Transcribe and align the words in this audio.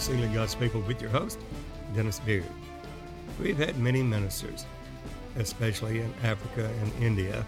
Sealing 0.00 0.32
God's 0.32 0.54
People 0.54 0.80
with 0.80 1.02
your 1.02 1.10
host, 1.10 1.38
Dennis 1.94 2.20
Beard. 2.20 2.46
We've 3.38 3.58
had 3.58 3.78
many 3.78 4.02
ministers, 4.02 4.64
especially 5.36 6.00
in 6.00 6.10
Africa 6.22 6.70
and 6.80 7.04
India, 7.04 7.44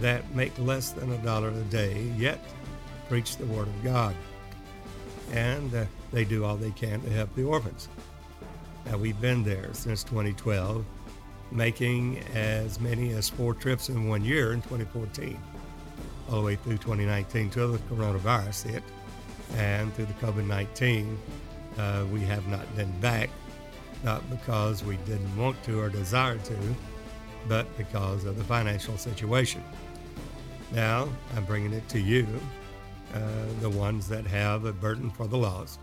that 0.00 0.34
make 0.34 0.58
less 0.58 0.92
than 0.92 1.12
a 1.12 1.18
dollar 1.18 1.50
a 1.50 1.60
day, 1.64 2.10
yet 2.16 2.40
preach 3.10 3.36
the 3.36 3.44
Word 3.44 3.68
of 3.68 3.84
God. 3.84 4.16
And 5.32 5.74
uh, 5.74 5.84
they 6.10 6.24
do 6.24 6.42
all 6.46 6.56
they 6.56 6.70
can 6.70 7.02
to 7.02 7.10
help 7.10 7.34
the 7.34 7.44
orphans. 7.44 7.90
Now, 8.86 8.96
we've 8.96 9.20
been 9.20 9.44
there 9.44 9.68
since 9.74 10.04
2012, 10.04 10.86
making 11.52 12.18
as 12.34 12.80
many 12.80 13.12
as 13.12 13.28
four 13.28 13.52
trips 13.52 13.90
in 13.90 14.08
one 14.08 14.24
year 14.24 14.54
in 14.54 14.62
2014, 14.62 15.38
all 16.30 16.36
the 16.36 16.46
way 16.46 16.56
through 16.56 16.78
2019 16.78 17.50
till 17.50 17.72
the 17.72 17.78
coronavirus 17.94 18.70
hit. 18.70 18.82
And 19.54 19.94
through 19.94 20.06
the 20.06 20.14
COVID 20.14 20.46
19, 20.46 21.18
uh, 21.78 22.04
we 22.10 22.20
have 22.22 22.46
not 22.48 22.74
been 22.76 22.90
back, 23.00 23.30
not 24.02 24.28
because 24.30 24.84
we 24.84 24.96
didn't 24.98 25.36
want 25.36 25.62
to 25.64 25.80
or 25.80 25.88
desire 25.88 26.38
to, 26.38 26.56
but 27.48 27.66
because 27.76 28.24
of 28.24 28.36
the 28.36 28.44
financial 28.44 28.96
situation. 28.96 29.62
Now, 30.72 31.08
I'm 31.36 31.44
bringing 31.44 31.72
it 31.72 31.88
to 31.90 32.00
you, 32.00 32.26
uh, 33.14 33.20
the 33.60 33.70
ones 33.70 34.08
that 34.08 34.26
have 34.26 34.64
a 34.64 34.72
burden 34.72 35.10
for 35.10 35.26
the 35.26 35.38
lost, 35.38 35.80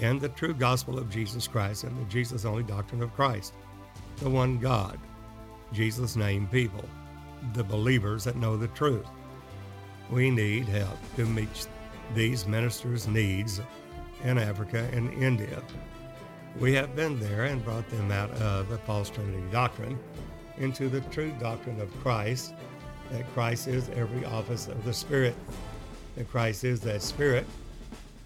and 0.00 0.20
the 0.20 0.28
true 0.30 0.54
gospel 0.54 0.98
of 0.98 1.10
Jesus 1.10 1.46
Christ 1.46 1.84
and 1.84 1.98
the 1.98 2.10
Jesus 2.10 2.44
only 2.44 2.62
doctrine 2.62 3.02
of 3.02 3.12
Christ, 3.14 3.54
the 4.18 4.30
one 4.30 4.58
God, 4.58 4.98
Jesus 5.72 6.16
name 6.16 6.46
people, 6.48 6.84
the 7.52 7.64
believers 7.64 8.24
that 8.24 8.36
know 8.36 8.56
the 8.56 8.68
truth. 8.68 9.06
We 10.10 10.30
need 10.30 10.66
help 10.66 10.98
to 11.16 11.26
meet 11.26 11.68
these 12.14 12.46
ministers' 12.46 13.06
needs 13.06 13.60
in 14.24 14.38
Africa 14.38 14.88
and 14.92 15.12
India. 15.22 15.62
We 16.58 16.74
have 16.74 16.96
been 16.96 17.20
there 17.20 17.44
and 17.44 17.64
brought 17.64 17.88
them 17.90 18.10
out 18.10 18.30
of 18.32 18.68
the 18.68 18.78
false 18.78 19.08
Trinity 19.08 19.42
doctrine 19.50 19.98
into 20.58 20.88
the 20.88 21.00
true 21.02 21.32
doctrine 21.38 21.80
of 21.80 21.94
Christ, 22.00 22.54
that 23.10 23.32
Christ 23.32 23.68
is 23.68 23.88
every 23.90 24.24
office 24.24 24.66
of 24.66 24.84
the 24.84 24.92
Spirit, 24.92 25.34
that 26.16 26.30
Christ 26.30 26.64
is 26.64 26.80
that 26.80 27.02
Spirit, 27.02 27.46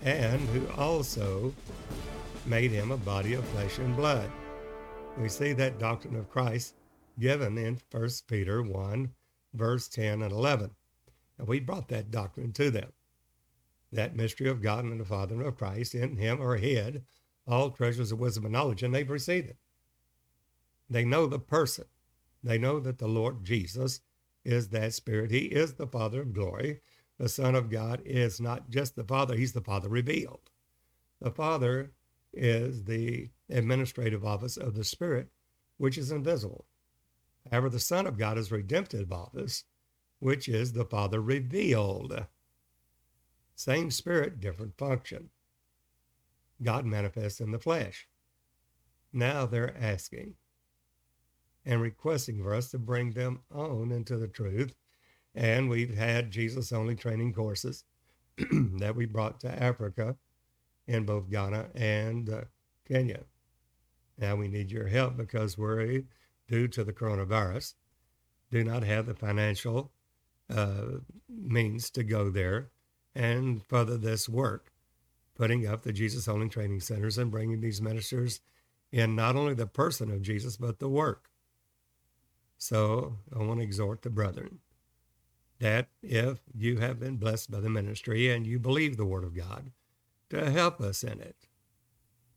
and 0.02 0.40
who 0.48 0.66
also 0.72 1.52
made 2.46 2.70
him 2.70 2.90
a 2.90 2.96
body 2.96 3.34
of 3.34 3.44
flesh 3.48 3.78
and 3.78 3.94
blood. 3.96 4.30
We 5.18 5.28
see 5.28 5.52
that 5.52 5.78
doctrine 5.78 6.16
of 6.16 6.30
Christ 6.30 6.74
given 7.20 7.56
in 7.56 7.78
1 7.90 8.08
Peter 8.26 8.62
1, 8.62 9.10
verse 9.52 9.88
10 9.88 10.22
and 10.22 10.32
11. 10.32 10.70
And 11.38 11.46
we 11.46 11.60
brought 11.60 11.88
that 11.88 12.10
doctrine 12.10 12.52
to 12.54 12.70
them 12.70 12.92
that 13.94 14.16
mystery 14.16 14.48
of 14.48 14.62
God 14.62 14.84
and 14.84 15.00
the 15.00 15.04
Father 15.04 15.34
and 15.34 15.46
of 15.46 15.56
Christ. 15.56 15.94
In 15.94 16.16
him 16.16 16.42
are 16.42 16.56
hid 16.56 17.04
all 17.46 17.70
treasures 17.70 18.12
of 18.12 18.20
wisdom 18.20 18.44
and 18.44 18.52
knowledge, 18.52 18.82
and 18.82 18.94
they've 18.94 19.08
received 19.08 19.50
it. 19.50 19.56
They 20.88 21.04
know 21.04 21.26
the 21.26 21.38
person. 21.38 21.84
They 22.42 22.58
know 22.58 22.80
that 22.80 22.98
the 22.98 23.08
Lord 23.08 23.44
Jesus 23.44 24.00
is 24.44 24.68
that 24.68 24.92
Spirit. 24.92 25.30
He 25.30 25.46
is 25.46 25.74
the 25.74 25.86
Father 25.86 26.22
of 26.22 26.32
glory. 26.32 26.80
The 27.18 27.28
Son 27.28 27.54
of 27.54 27.70
God 27.70 28.02
is 28.04 28.40
not 28.40 28.70
just 28.70 28.96
the 28.96 29.04
Father, 29.04 29.36
He's 29.36 29.52
the 29.52 29.60
Father 29.60 29.88
revealed. 29.88 30.50
The 31.20 31.30
Father 31.30 31.92
is 32.32 32.84
the 32.84 33.30
administrative 33.48 34.24
office 34.24 34.56
of 34.56 34.74
the 34.74 34.84
Spirit, 34.84 35.28
which 35.78 35.96
is 35.96 36.10
invisible. 36.10 36.66
However, 37.50 37.68
the 37.68 37.78
Son 37.78 38.06
of 38.06 38.18
God 38.18 38.36
is 38.38 38.50
redemptive 38.50 39.12
office, 39.12 39.64
which 40.18 40.48
is 40.48 40.72
the 40.72 40.84
Father 40.84 41.20
revealed. 41.20 42.26
Same 43.54 43.90
spirit, 43.90 44.40
different 44.40 44.76
function. 44.76 45.30
God 46.62 46.84
manifests 46.84 47.40
in 47.40 47.50
the 47.50 47.58
flesh. 47.58 48.08
Now 49.12 49.46
they're 49.46 49.76
asking 49.78 50.34
and 51.64 51.80
requesting 51.80 52.42
for 52.42 52.54
us 52.54 52.70
to 52.70 52.78
bring 52.78 53.12
them 53.12 53.40
on 53.52 53.90
into 53.90 54.16
the 54.16 54.28
truth. 54.28 54.74
And 55.34 55.68
we've 55.68 55.96
had 55.96 56.30
Jesus 56.30 56.72
only 56.72 56.94
training 56.94 57.32
courses 57.32 57.84
that 58.38 58.94
we 58.94 59.06
brought 59.06 59.40
to 59.40 59.62
Africa 59.62 60.16
in 60.86 61.04
both 61.04 61.30
Ghana 61.30 61.68
and 61.74 62.28
uh, 62.28 62.40
Kenya. 62.86 63.20
Now 64.18 64.36
we 64.36 64.48
need 64.48 64.70
your 64.70 64.86
help 64.86 65.16
because 65.16 65.56
we're, 65.56 66.02
due 66.48 66.68
to 66.68 66.84
the 66.84 66.92
coronavirus, 66.92 67.74
do 68.50 68.62
not 68.62 68.84
have 68.84 69.06
the 69.06 69.14
financial 69.14 69.92
uh, 70.54 70.98
means 71.28 71.90
to 71.90 72.04
go 72.04 72.30
there 72.30 72.70
and 73.14 73.64
further 73.64 73.96
this 73.96 74.28
work, 74.28 74.72
putting 75.34 75.66
up 75.66 75.82
the 75.82 75.92
Jesus 75.92 76.28
Only 76.28 76.48
Training 76.48 76.80
Centers 76.80 77.18
and 77.18 77.30
bringing 77.30 77.60
these 77.60 77.80
ministers 77.80 78.40
in 78.92 79.14
not 79.14 79.36
only 79.36 79.54
the 79.54 79.66
person 79.66 80.10
of 80.10 80.22
Jesus, 80.22 80.56
but 80.56 80.78
the 80.78 80.88
work. 80.88 81.30
So 82.58 83.18
I 83.34 83.42
want 83.42 83.60
to 83.60 83.64
exhort 83.64 84.02
the 84.02 84.10
brethren 84.10 84.60
that 85.58 85.88
if 86.02 86.40
you 86.54 86.78
have 86.78 86.98
been 86.98 87.16
blessed 87.16 87.50
by 87.50 87.60
the 87.60 87.70
ministry 87.70 88.30
and 88.30 88.46
you 88.46 88.58
believe 88.58 88.96
the 88.96 89.04
Word 89.04 89.24
of 89.24 89.36
God, 89.36 89.70
to 90.30 90.50
help 90.50 90.80
us 90.80 91.04
in 91.04 91.20
it, 91.20 91.36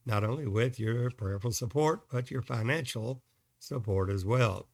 not 0.05 0.23
only 0.23 0.47
with 0.47 0.79
your 0.79 1.09
prayerful 1.11 1.51
support, 1.51 2.09
but 2.09 2.31
your 2.31 2.41
financial 2.41 3.21
support 3.59 4.09
as 4.09 4.23
well. 4.23 4.67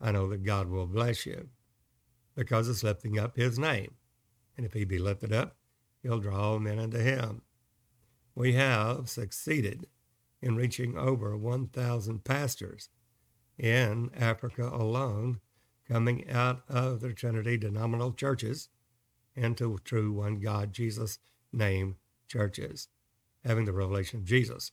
I 0.00 0.12
know 0.12 0.28
that 0.28 0.44
God 0.44 0.68
will 0.68 0.86
bless 0.86 1.26
you 1.26 1.48
because 2.34 2.68
it's 2.68 2.82
lifting 2.82 3.18
up 3.18 3.36
His 3.36 3.58
name 3.58 3.94
and 4.58 4.66
if 4.66 4.74
he 4.74 4.84
be 4.84 4.98
lifted 4.98 5.32
up, 5.32 5.56
he'll 6.02 6.18
draw 6.18 6.50
all 6.50 6.58
men 6.58 6.78
unto 6.78 6.98
him. 6.98 7.42
We 8.34 8.52
have 8.54 9.08
succeeded 9.08 9.86
in 10.42 10.56
reaching 10.56 10.98
over 10.98 11.36
1,000 11.36 12.24
pastors 12.24 12.90
in 13.56 14.10
Africa 14.16 14.68
alone, 14.68 15.40
coming 15.88 16.28
out 16.28 16.62
of 16.68 17.00
the 17.00 17.12
Trinity 17.12 17.56
denominational 17.56 18.12
churches 18.12 18.68
into 19.34 19.78
true 19.84 20.12
one 20.12 20.40
God, 20.40 20.72
Jesus 20.72 21.18
name 21.52 21.96
churches, 22.28 22.88
having 23.44 23.64
the 23.64 23.72
revelation 23.72 24.18
of 24.18 24.24
Jesus. 24.24 24.72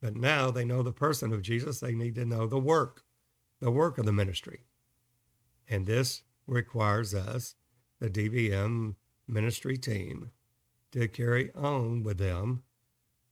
But 0.00 0.16
now 0.16 0.50
they 0.50 0.64
know 0.64 0.82
the 0.82 0.92
person 0.92 1.32
of 1.32 1.42
Jesus, 1.42 1.80
they 1.80 1.94
need 1.94 2.14
to 2.16 2.24
know 2.24 2.46
the 2.46 2.58
work, 2.58 3.02
the 3.60 3.70
work 3.70 3.98
of 3.98 4.04
the 4.04 4.12
ministry. 4.12 4.60
And 5.68 5.86
this 5.86 6.22
requires 6.46 7.14
us, 7.14 7.54
the 8.00 8.10
DBM 8.10 8.96
ministry 9.26 9.76
team 9.76 10.30
to 10.92 11.08
carry 11.08 11.52
on 11.54 12.02
with 12.02 12.18
them. 12.18 12.62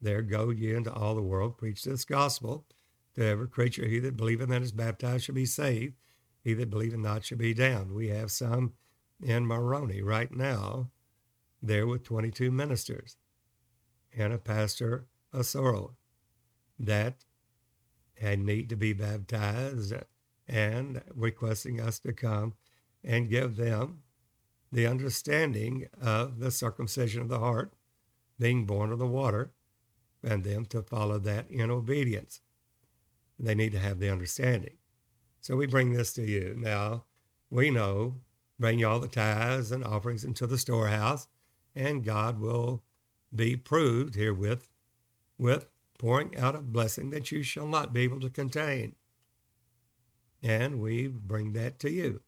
There 0.01 0.23
go 0.23 0.51
ye 0.51 0.75
into 0.75 0.93
all 0.93 1.15
the 1.15 1.23
world, 1.23 1.59
preach 1.59 1.85
this 1.85 2.05
gospel 2.05 2.67
to 3.15 3.25
every 3.25 3.49
creature. 3.49 3.87
He 3.87 3.99
that 4.01 4.17
believeth 4.17 4.51
and 4.51 4.65
is 4.65 4.73
baptized 4.73 5.25
shall 5.25 5.35
be 5.35 5.47
saved. 5.47 5.95
He 6.43 6.55
that 6.55 6.71
believeth 6.71 6.99
not 6.99 7.25
shall 7.25 7.39
be 7.39 7.55
damned. 7.55 7.93
We 7.93 8.09
have 8.09 8.31
some 8.31 8.73
in 9.23 9.47
Moroni 9.47 10.03
right 10.03 10.33
now, 10.33 10.91
there 11.63 11.87
with 11.87 12.03
22 12.03 12.51
ministers 12.51 13.17
and 14.17 14.33
a 14.33 14.39
pastor, 14.39 15.07
a 15.33 15.45
sorrow, 15.45 15.97
that 16.79 17.25
had 18.21 18.41
need 18.41 18.69
to 18.69 18.77
be 18.77 18.93
baptized 18.93 19.95
and 20.49 21.03
requesting 21.15 21.81
us 21.81 21.99
to 22.01 22.13
come 22.13 22.55
and 23.05 23.31
give 23.31 23.57
them 23.57 24.03
the 24.73 24.87
understanding 24.87 25.87
of 26.01 26.39
the 26.39 26.51
circumcision 26.51 27.21
of 27.21 27.29
the 27.29 27.39
heart, 27.39 27.75
being 28.39 28.65
born 28.65 28.91
of 28.91 28.99
the 28.99 29.07
water, 29.07 29.53
and 30.25 30.43
them 30.43 30.65
to 30.67 30.83
follow 30.83 31.19
that 31.19 31.51
in 31.51 31.71
obedience. 31.71 32.41
They 33.39 33.55
need 33.55 33.73
to 33.73 33.79
have 33.79 33.99
the 33.99 34.11
understanding. 34.11 34.79
So 35.41 35.57
we 35.57 35.67
bring 35.67 35.93
this 35.93 36.13
to 36.15 36.23
you. 36.23 36.55
Now, 36.57 37.05
we 37.51 37.71
know, 37.71 38.21
bring 38.59 38.79
you 38.79 38.89
all 38.89 39.01
the 39.01 39.09
tithes 39.09 39.73
and 39.73 39.85
offerings 39.85 40.25
into 40.25 40.47
the 40.47 40.59
storehouse, 40.59 41.27
and 41.75 42.05
God 42.05 42.41
will 42.41 42.83
be 43.35 43.57
proved 43.57 44.15
herewith 44.15 44.69
with 45.37 45.67
pouring 45.99 46.37
out 46.37 46.55
a 46.55 46.61
blessing 46.61 47.11
that 47.11 47.31
you 47.31 47.43
shall 47.43 47.67
not 47.67 47.93
be 47.93 48.03
able 48.03 48.21
to 48.21 48.31
contain. 48.31 48.95
And 50.43 50.81
we 50.81 51.09
bring 51.09 51.53
that 51.53 51.79
to 51.81 51.91
you 51.91 52.23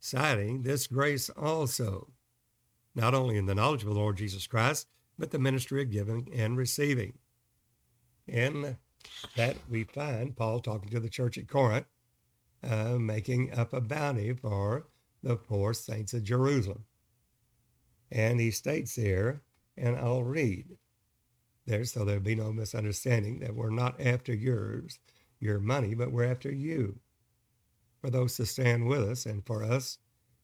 citing 0.00 0.62
this 0.62 0.86
grace 0.86 1.30
also, 1.30 2.08
not 2.94 3.14
only 3.14 3.36
in 3.36 3.46
the 3.46 3.54
knowledge 3.54 3.82
of 3.82 3.88
the 3.88 3.94
Lord 3.94 4.16
Jesus 4.16 4.46
Christ, 4.46 4.86
but 5.18 5.30
the 5.30 5.38
ministry 5.38 5.82
of 5.82 5.90
giving 5.90 6.28
and 6.34 6.56
receiving. 6.56 7.14
In 8.26 8.76
that 9.36 9.56
we 9.68 9.84
find 9.84 10.36
Paul 10.36 10.60
talking 10.60 10.90
to 10.90 11.00
the 11.00 11.08
church 11.08 11.38
at 11.38 11.48
Corinth, 11.48 11.86
uh, 12.62 12.98
making 12.98 13.52
up 13.56 13.72
a 13.72 13.80
bounty 13.80 14.32
for 14.32 14.86
the 15.22 15.36
poor 15.36 15.72
saints 15.74 16.14
of 16.14 16.24
Jerusalem. 16.24 16.84
And 18.10 18.40
he 18.40 18.50
states 18.50 18.94
here, 18.94 19.42
and 19.76 19.96
I'll 19.96 20.24
read 20.24 20.76
there 21.66 21.84
so 21.84 22.04
there'll 22.04 22.22
be 22.22 22.34
no 22.34 22.50
misunderstanding 22.50 23.40
that 23.40 23.54
we're 23.54 23.70
not 23.70 24.00
after 24.00 24.34
yours, 24.34 24.98
your 25.38 25.58
money, 25.58 25.94
but 25.94 26.10
we're 26.10 26.24
after 26.24 26.50
you 26.50 26.98
for 28.00 28.10
those 28.10 28.36
to 28.36 28.46
stand 28.46 28.86
with 28.86 29.02
us 29.02 29.26
and 29.26 29.44
for 29.44 29.62
us 29.62 29.98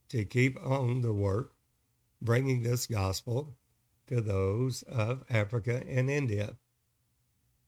to 0.09 0.25
keep 0.25 0.59
on 0.65 1.01
the 1.03 1.13
work, 1.13 1.53
bringing 2.21 2.63
this 2.63 2.87
gospel 2.87 3.57
to 4.07 4.21
those 4.21 4.83
of 4.83 5.25
Africa 5.31 5.83
and 5.89 6.11
India. 6.11 6.57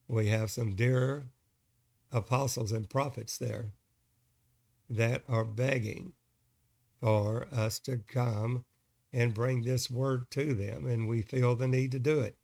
We 0.09 0.29
have 0.29 0.51
some 0.51 0.75
dear 0.75 1.27
apostles 2.13 2.73
and 2.73 2.89
prophets 2.89 3.39
there 3.39 3.73
that 4.89 5.23
are 5.29 5.45
begging 5.45 6.13
for 7.01 7.47
us 7.53 7.79
to 7.81 7.99
come 7.99 8.65
and 9.13 9.35
bring 9.35 9.63
this 9.63 9.91
word 9.91 10.31
to 10.31 10.55
them, 10.55 10.87
and 10.87 11.09
we 11.09 11.23
feel 11.23 11.57
the 11.57 11.69
need 11.69 11.93
to 11.93 11.99
do 11.99 12.21
it. 12.21 12.37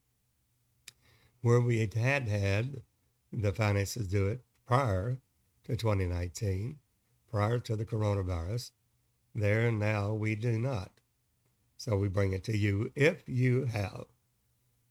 Where 1.40 1.60
we 1.60 1.80
had 1.80 2.28
had 2.28 2.82
the 3.32 3.52
finances 3.52 4.06
to 4.06 4.10
do 4.10 4.28
it 4.28 4.44
prior 4.66 5.18
to 5.64 5.76
2019, 5.76 6.78
prior 7.32 7.58
to 7.58 7.74
the 7.74 7.84
coronavirus, 7.84 8.70
there 9.34 9.66
and 9.66 9.78
now 9.78 10.12
we 10.12 10.34
do 10.34 10.58
not. 10.58 10.90
So 11.78 11.96
we 11.96 12.08
bring 12.08 12.32
it 12.32 12.44
to 12.44 12.56
you 12.56 12.92
if 12.94 13.28
you 13.28 13.64
have 13.64 14.04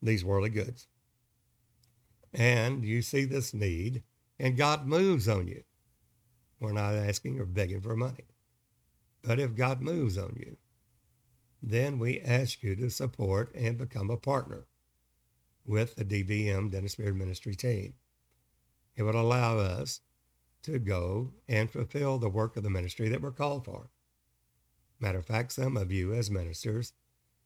these 0.01 0.25
worldly 0.25 0.49
goods 0.49 0.87
and 2.33 2.83
you 2.83 3.01
see 3.01 3.23
this 3.23 3.53
need 3.53 4.03
and 4.39 4.57
God 4.57 4.87
moves 4.87 5.27
on 5.29 5.47
you. 5.47 5.63
We're 6.59 6.73
not 6.73 6.95
asking 6.95 7.39
or 7.39 7.45
begging 7.45 7.81
for 7.81 7.95
money. 7.95 8.25
But 9.21 9.39
if 9.39 9.55
God 9.55 9.81
moves 9.81 10.17
on 10.17 10.35
you, 10.39 10.57
then 11.61 11.99
we 11.99 12.19
ask 12.21 12.63
you 12.63 12.75
to 12.75 12.89
support 12.89 13.53
and 13.53 13.77
become 13.77 14.09
a 14.09 14.17
partner 14.17 14.65
with 15.65 15.95
the 15.95 16.05
DBM 16.05 16.71
Dennis 16.71 16.95
Beard 16.95 17.15
Ministry 17.15 17.55
team. 17.55 17.93
It 18.95 19.03
would 19.03 19.15
allow 19.15 19.59
us 19.59 20.01
to 20.63 20.79
go 20.79 21.31
and 21.47 21.69
fulfill 21.69 22.17
the 22.17 22.29
work 22.29 22.55
of 22.57 22.63
the 22.63 22.69
ministry 22.69 23.09
that 23.09 23.21
we're 23.21 23.31
called 23.31 23.65
for. 23.65 23.89
Matter 24.99 25.19
of 25.19 25.25
fact, 25.25 25.53
some 25.53 25.77
of 25.77 25.91
you 25.91 26.13
as 26.13 26.29
ministers 26.29 26.93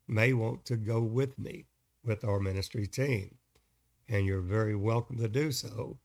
may 0.07 0.33
want 0.33 0.65
to 0.65 0.75
go 0.75 1.01
with 1.01 1.39
me 1.39 1.65
with 2.03 2.23
our 2.23 2.39
ministry 2.39 2.85
team, 2.85 3.35
and 4.07 4.25
you're 4.25 4.41
very 4.41 4.75
welcome 4.75 5.17
to 5.17 5.27
do 5.27 5.51
so 5.51 5.97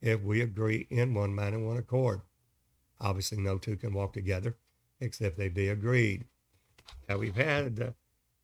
if 0.00 0.22
we 0.22 0.40
agree 0.40 0.86
in 0.90 1.14
one 1.14 1.34
mind 1.34 1.54
and 1.54 1.66
one 1.66 1.76
accord. 1.76 2.20
Obviously, 3.00 3.38
no 3.38 3.58
two 3.58 3.76
can 3.76 3.94
walk 3.94 4.12
together 4.12 4.56
except 5.00 5.38
they 5.38 5.48
be 5.48 5.68
agreed. 5.68 6.26
Now, 7.08 7.18
we've 7.18 7.36
had 7.36 7.80
uh, 7.80 7.90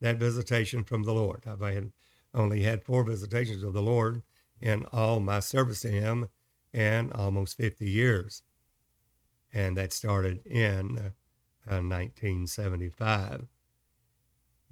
that 0.00 0.16
visitation 0.16 0.84
from 0.84 1.02
the 1.02 1.12
Lord. 1.12 1.42
I've 1.46 1.60
had, 1.60 1.92
only 2.34 2.62
had 2.62 2.82
four 2.82 3.04
visitations 3.04 3.62
of 3.62 3.74
the 3.74 3.82
Lord 3.82 4.22
in 4.60 4.86
all 4.92 5.20
my 5.20 5.40
service 5.40 5.80
to 5.80 5.88
Him 5.88 6.28
in 6.72 7.12
almost 7.12 7.56
50 7.56 7.88
years. 7.88 8.42
And 9.52 9.76
that 9.76 9.92
started 9.92 10.44
in 10.46 10.98
uh, 11.68 11.80
1975. 11.80 13.46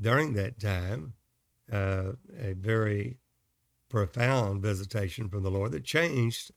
During 0.01 0.33
that 0.35 0.61
time, 0.61 1.15
uh, 1.73 2.13
a 2.39 2.53
very 2.55 3.19
profound 3.89 4.61
visitation 4.63 5.29
from 5.29 5.43
the 5.43 5.51
Lord 5.51 5.73
that 5.73 5.85
changed 5.85 6.51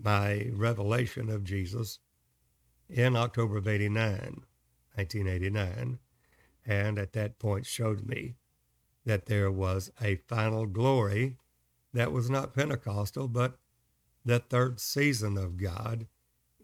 my 0.00 0.50
revelation 0.52 1.28
of 1.30 1.44
Jesus 1.44 1.98
in 2.88 3.16
October 3.16 3.58
of 3.58 3.66
89, 3.66 4.44
1989, 4.94 5.98
and 6.64 6.98
at 6.98 7.12
that 7.12 7.38
point 7.38 7.66
showed 7.66 8.06
me 8.06 8.36
that 9.04 9.26
there 9.26 9.50
was 9.50 9.90
a 10.00 10.16
final 10.16 10.66
glory 10.66 11.36
that 11.92 12.12
was 12.12 12.28
not 12.28 12.54
Pentecostal, 12.54 13.28
but 13.28 13.58
the 14.26 14.40
third 14.40 14.80
season 14.80 15.38
of 15.38 15.56
God 15.56 16.08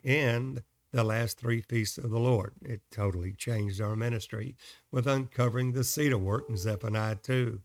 and 0.04 0.62
the 0.90 1.04
last 1.04 1.38
three 1.38 1.62
feasts 1.62 1.96
of 1.96 2.10
the 2.10 2.18
Lord. 2.18 2.54
It 2.60 2.82
totally 2.90 3.32
changed 3.32 3.80
our 3.80 3.94
ministry 3.94 4.56
with 4.90 5.06
uncovering 5.06 5.72
the 5.72 5.84
cedar 5.84 6.18
work 6.18 6.50
in 6.50 6.56
Zephaniah 6.56 7.14
2. 7.14 7.60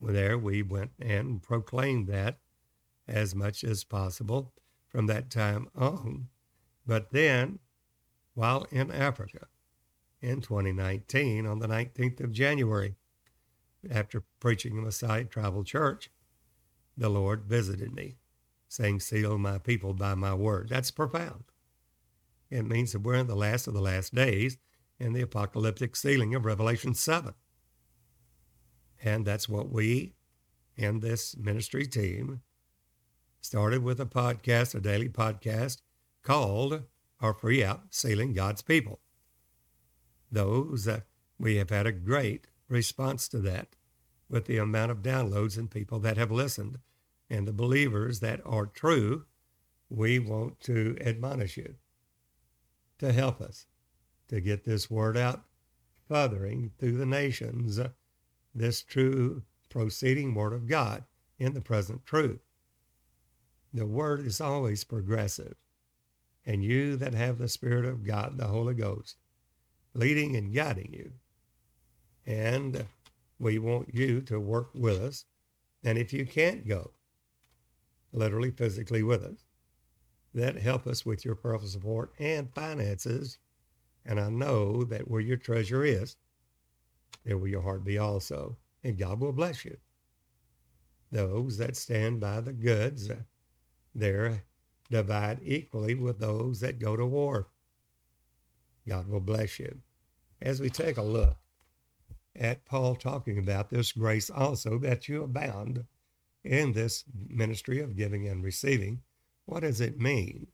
There 0.00 0.38
we 0.38 0.62
went 0.62 0.92
and 1.00 1.42
proclaimed 1.42 2.06
that 2.06 2.38
as 3.08 3.34
much 3.34 3.64
as 3.64 3.82
possible 3.82 4.54
from 4.86 5.06
that 5.06 5.28
time 5.28 5.68
on. 5.74 6.28
But 6.86 7.10
then, 7.10 7.58
while 8.34 8.64
in 8.70 8.92
Africa 8.92 9.48
in 10.22 10.40
2019, 10.40 11.46
on 11.46 11.58
the 11.58 11.66
19th 11.66 12.20
of 12.20 12.32
January, 12.32 12.94
after 13.90 14.22
preaching 14.38 14.78
a 14.78 14.82
Messiah 14.82 15.24
Travel 15.24 15.64
Church, 15.64 16.10
the 16.96 17.08
Lord 17.08 17.44
visited 17.44 17.92
me, 17.92 18.16
saying, 18.68 19.00
Seal 19.00 19.38
my 19.38 19.58
people 19.58 19.94
by 19.94 20.14
my 20.14 20.34
word. 20.34 20.68
That's 20.68 20.90
profound. 20.90 21.44
It 22.50 22.64
means 22.64 22.92
that 22.92 23.00
we're 23.00 23.14
in 23.14 23.26
the 23.26 23.34
last 23.34 23.66
of 23.66 23.74
the 23.74 23.80
last 23.80 24.14
days 24.14 24.56
in 24.98 25.12
the 25.12 25.22
apocalyptic 25.22 25.96
sealing 25.96 26.34
of 26.34 26.44
Revelation 26.44 26.94
7. 26.94 27.34
And 29.02 29.26
that's 29.26 29.48
what 29.48 29.70
we 29.70 30.14
in 30.76 31.00
this 31.00 31.36
ministry 31.36 31.86
team 31.86 32.40
started 33.40 33.82
with 33.82 34.00
a 34.00 34.06
podcast, 34.06 34.74
a 34.74 34.80
daily 34.80 35.08
podcast 35.08 35.78
called 36.22 36.82
our 37.20 37.34
free 37.34 37.62
app, 37.62 37.86
Sealing 37.90 38.32
God's 38.32 38.62
People. 38.62 39.00
Those 40.30 40.84
that 40.84 41.04
we 41.38 41.56
have 41.56 41.70
had 41.70 41.86
a 41.86 41.92
great 41.92 42.48
response 42.68 43.28
to 43.28 43.38
that 43.38 43.76
with 44.28 44.46
the 44.46 44.58
amount 44.58 44.90
of 44.90 45.02
downloads 45.02 45.56
and 45.56 45.70
people 45.70 45.98
that 46.00 46.16
have 46.16 46.30
listened 46.30 46.78
and 47.30 47.46
the 47.46 47.52
believers 47.52 48.20
that 48.20 48.40
are 48.44 48.66
true. 48.66 49.24
We 49.90 50.18
want 50.18 50.60
to 50.60 50.96
admonish 51.00 51.56
you 51.56 51.76
to 52.98 53.12
help 53.12 53.40
us 53.40 53.66
to 54.28 54.40
get 54.40 54.64
this 54.64 54.90
word 54.90 55.16
out, 55.16 55.44
fathering 56.08 56.72
through 56.78 56.98
the 56.98 57.06
nations 57.06 57.78
uh, 57.78 57.90
this 58.54 58.82
true 58.82 59.42
proceeding 59.70 60.34
word 60.34 60.52
of 60.52 60.66
God 60.66 61.04
in 61.38 61.54
the 61.54 61.60
present 61.60 62.04
truth. 62.04 62.40
The 63.72 63.86
word 63.86 64.26
is 64.26 64.40
always 64.40 64.84
progressive 64.84 65.54
and 66.48 66.64
you 66.64 66.96
that 66.96 67.12
have 67.12 67.38
the 67.38 67.48
Spirit 67.48 67.84
of 67.84 68.04
God, 68.04 68.38
the 68.38 68.46
Holy 68.46 68.74
Ghost, 68.74 69.16
leading 69.92 70.34
and 70.34 70.54
guiding 70.54 70.94
you. 70.94 71.12
And 72.26 72.86
we 73.38 73.58
want 73.58 73.94
you 73.94 74.22
to 74.22 74.40
work 74.40 74.70
with 74.74 74.98
us. 74.98 75.26
And 75.84 75.98
if 75.98 76.12
you 76.12 76.26
can't 76.26 76.66
go, 76.66 76.92
literally 78.12 78.50
physically 78.50 79.02
with 79.02 79.22
us, 79.22 79.44
that 80.34 80.56
help 80.56 80.86
us 80.86 81.04
with 81.04 81.24
your 81.24 81.34
prayerful 81.34 81.68
support 81.68 82.12
and 82.18 82.52
finances. 82.54 83.38
And 84.04 84.20
I 84.20 84.28
know 84.30 84.84
that 84.84 85.08
where 85.08 85.20
your 85.20 85.36
treasure 85.36 85.84
is, 85.84 86.16
there 87.24 87.36
will 87.36 87.48
your 87.48 87.62
heart 87.62 87.84
be 87.84 87.98
also. 87.98 88.56
And 88.84 88.98
God 88.98 89.20
will 89.20 89.32
bless 89.32 89.64
you. 89.64 89.76
Those 91.10 91.58
that 91.58 91.76
stand 91.76 92.20
by 92.20 92.40
the 92.40 92.52
goods, 92.52 93.10
uh, 93.10 93.16
there 93.94 94.44
divide 94.90 95.40
equally 95.42 95.94
with 95.94 96.18
those 96.18 96.60
that 96.60 96.78
go 96.78 96.96
to 96.96 97.04
war. 97.04 97.48
God 98.86 99.08
will 99.08 99.20
bless 99.20 99.58
you. 99.58 99.78
As 100.40 100.60
we 100.60 100.70
take 100.70 100.96
a 100.96 101.02
look 101.02 101.36
at 102.36 102.64
Paul 102.64 102.94
talking 102.94 103.38
about 103.38 103.68
this 103.68 103.92
grace 103.92 104.30
also 104.30 104.78
that 104.78 105.08
you 105.08 105.24
abound 105.24 105.84
in 106.44 106.72
this 106.72 107.04
ministry 107.28 107.80
of 107.80 107.96
giving 107.96 108.26
and 108.28 108.42
receiving, 108.42 109.02
what 109.44 109.60
does 109.60 109.80
it 109.80 109.98
mean? 109.98 110.48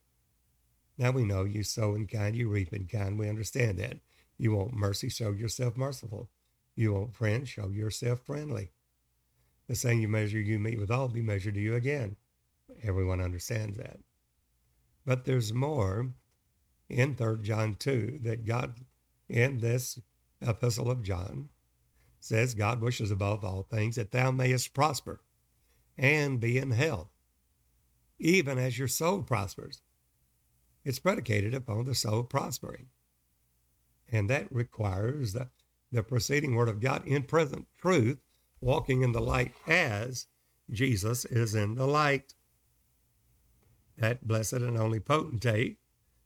Now 0.97 1.11
we 1.11 1.25
know 1.25 1.45
you 1.45 1.63
sow 1.63 1.95
in 1.95 2.07
kind, 2.07 2.37
you 2.37 2.49
reap 2.49 2.73
in 2.73 2.87
kind. 2.87 3.19
We 3.19 3.29
understand 3.29 3.79
that. 3.79 3.99
You 4.39 4.53
want 4.55 4.73
mercy, 4.73 5.09
show 5.09 5.33
yourself 5.33 5.77
merciful. 5.77 6.31
You 6.77 6.93
want 6.95 7.15
friends, 7.15 7.49
show 7.49 7.69
yourself 7.69 8.21
friendly. 8.21 8.71
The 9.69 9.75
same 9.75 10.01
you 10.01 10.09
measure 10.09 10.41
you 10.41 10.59
meet 10.59 10.79
with 10.79 10.91
all 10.91 11.09
be 11.09 11.23
measured 11.23 11.55
to 11.55 11.61
you 11.61 11.75
again. 11.75 12.17
Everyone 12.83 13.21
understands 13.21 13.77
that. 13.79 13.99
But 15.07 15.25
there's 15.25 15.53
more 15.53 16.13
in 16.89 17.15
3 17.15 17.43
John 17.43 17.77
2 17.77 18.21
that 18.23 18.45
God, 18.45 18.75
in 19.29 19.59
this 19.59 19.99
epistle 20.41 20.91
of 20.91 21.03
John, 21.03 21.49
says, 22.21 22.55
God 22.55 22.81
wishes 22.81 23.11
above 23.11 23.45
all 23.45 23.63
things 23.63 23.97
that 23.97 24.13
thou 24.13 24.31
mayest 24.31 24.75
prosper 24.75 25.21
and 25.97 26.41
be 26.41 26.59
in 26.59 26.71
health, 26.73 27.11
even 28.19 28.59
as 28.59 28.79
your 28.79 28.89
soul 28.89 29.23
prospers. 29.23 29.81
It's 30.85 30.99
predicated 30.99 31.55
upon 31.55 31.85
the 31.85 31.95
soul 31.95 32.25
prospering. 32.25 32.89
And 34.11 34.29
that 34.29 34.53
requires 34.53 35.33
the, 35.33 35.49
the 35.91 36.03
proceeding 36.03 36.55
word 36.55 36.69
of 36.69 36.81
God 36.81 37.07
in 37.07 37.23
present 37.23 37.67
truth, 37.81 38.19
walking 38.61 39.03
in 39.03 39.13
the 39.13 39.21
light 39.21 39.55
as 39.67 40.27
Jesus 40.71 41.25
is 41.25 41.55
in 41.55 41.75
the 41.75 41.87
light 41.87 42.35
that 43.97 44.27
blessed 44.27 44.55
and 44.55 44.77
only 44.77 45.01
potentate, 45.01 45.79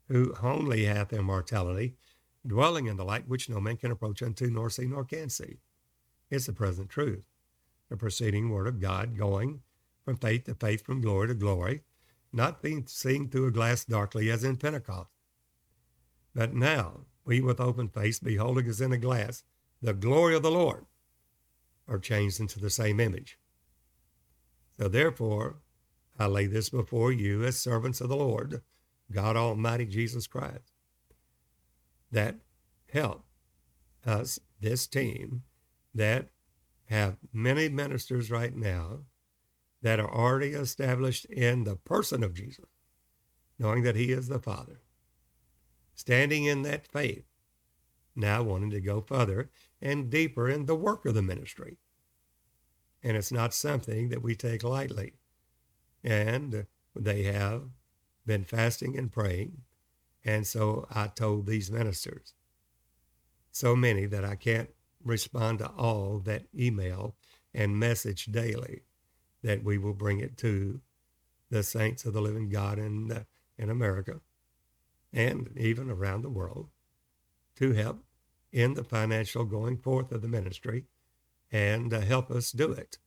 who 0.08 0.34
only 0.42 0.86
hath 0.86 1.12
immortality, 1.12 1.94
dwelling 2.46 2.86
in 2.86 2.96
the 2.96 3.04
light 3.04 3.28
which 3.28 3.48
no 3.48 3.60
man 3.60 3.76
can 3.76 3.90
approach 3.90 4.22
unto, 4.22 4.48
nor 4.48 4.70
see, 4.70 4.86
nor 4.86 5.04
can 5.04 5.28
see. 5.28 5.58
It's 6.30 6.46
the 6.46 6.52
present 6.52 6.88
truth, 6.88 7.24
the 7.88 7.96
proceeding 7.96 8.50
word 8.50 8.66
of 8.66 8.80
God 8.80 9.16
going 9.16 9.60
from 10.04 10.16
faith 10.16 10.44
to 10.44 10.54
faith, 10.54 10.84
from 10.84 11.00
glory 11.00 11.28
to 11.28 11.34
glory, 11.34 11.82
not 12.32 12.62
being 12.62 12.86
seen 12.86 13.28
through 13.28 13.46
a 13.46 13.52
glass 13.52 13.84
darkly 13.84 14.30
as 14.30 14.44
in 14.44 14.56
Pentecost. 14.56 15.10
But 16.34 16.54
now 16.54 17.06
we 17.24 17.40
with 17.40 17.60
open 17.60 17.88
face, 17.88 18.18
beholding 18.18 18.66
as 18.68 18.80
in 18.80 18.92
a 18.92 18.98
glass 18.98 19.42
the 19.82 19.94
glory 19.94 20.34
of 20.34 20.42
the 20.42 20.50
Lord, 20.50 20.86
are 21.86 21.98
changed 21.98 22.40
into 22.40 22.58
the 22.58 22.70
same 22.70 23.00
image. 23.00 23.38
So 24.78 24.88
therefore, 24.88 25.56
I 26.18 26.26
lay 26.26 26.46
this 26.46 26.68
before 26.68 27.12
you 27.12 27.44
as 27.44 27.58
servants 27.58 28.00
of 28.00 28.08
the 28.08 28.16
Lord, 28.16 28.62
God 29.10 29.36
Almighty 29.36 29.86
Jesus 29.86 30.26
Christ, 30.26 30.72
that 32.10 32.36
help 32.92 33.24
us, 34.06 34.38
this 34.60 34.86
team, 34.86 35.42
that 35.94 36.28
have 36.88 37.16
many 37.32 37.68
ministers 37.68 38.30
right 38.30 38.54
now 38.54 39.00
that 39.82 40.00
are 40.00 40.12
already 40.12 40.48
established 40.48 41.24
in 41.26 41.64
the 41.64 41.76
person 41.76 42.22
of 42.22 42.34
Jesus, 42.34 42.64
knowing 43.58 43.82
that 43.82 43.96
He 43.96 44.12
is 44.12 44.28
the 44.28 44.38
Father, 44.38 44.80
standing 45.94 46.44
in 46.44 46.62
that 46.62 46.86
faith, 46.86 47.24
now 48.16 48.42
wanting 48.42 48.70
to 48.70 48.80
go 48.80 49.00
further 49.00 49.50
and 49.80 50.10
deeper 50.10 50.48
in 50.48 50.66
the 50.66 50.74
work 50.74 51.06
of 51.06 51.14
the 51.14 51.22
ministry. 51.22 51.78
And 53.02 53.16
it's 53.16 53.30
not 53.30 53.54
something 53.54 54.08
that 54.08 54.22
we 54.22 54.34
take 54.34 54.64
lightly. 54.64 55.14
And 56.02 56.66
they 56.96 57.24
have 57.24 57.62
been 58.26 58.44
fasting 58.44 58.98
and 58.98 59.12
praying. 59.12 59.58
And 60.24 60.46
so 60.46 60.86
I 60.90 61.06
told 61.06 61.46
these 61.46 61.70
ministers, 61.70 62.34
so 63.52 63.76
many 63.76 64.06
that 64.06 64.24
I 64.24 64.34
can't 64.34 64.70
respond 65.08 65.58
to 65.58 65.68
all 65.68 66.20
that 66.20 66.44
email 66.56 67.16
and 67.54 67.78
message 67.78 68.26
daily, 68.26 68.82
that 69.42 69.64
we 69.64 69.78
will 69.78 69.94
bring 69.94 70.20
it 70.20 70.36
to 70.38 70.80
the 71.50 71.62
saints 71.62 72.04
of 72.04 72.12
the 72.12 72.20
living 72.20 72.48
God 72.48 72.78
in, 72.78 73.10
uh, 73.10 73.22
in 73.56 73.70
America 73.70 74.20
and 75.12 75.50
even 75.56 75.90
around 75.90 76.22
the 76.22 76.30
world 76.30 76.68
to 77.56 77.72
help 77.72 78.04
in 78.52 78.74
the 78.74 78.84
financial 78.84 79.44
going 79.44 79.76
forth 79.76 80.12
of 80.12 80.22
the 80.22 80.28
ministry 80.28 80.84
and 81.50 81.92
uh, 81.92 82.00
help 82.00 82.30
us 82.30 82.52
do 82.52 82.72
it. 82.72 82.98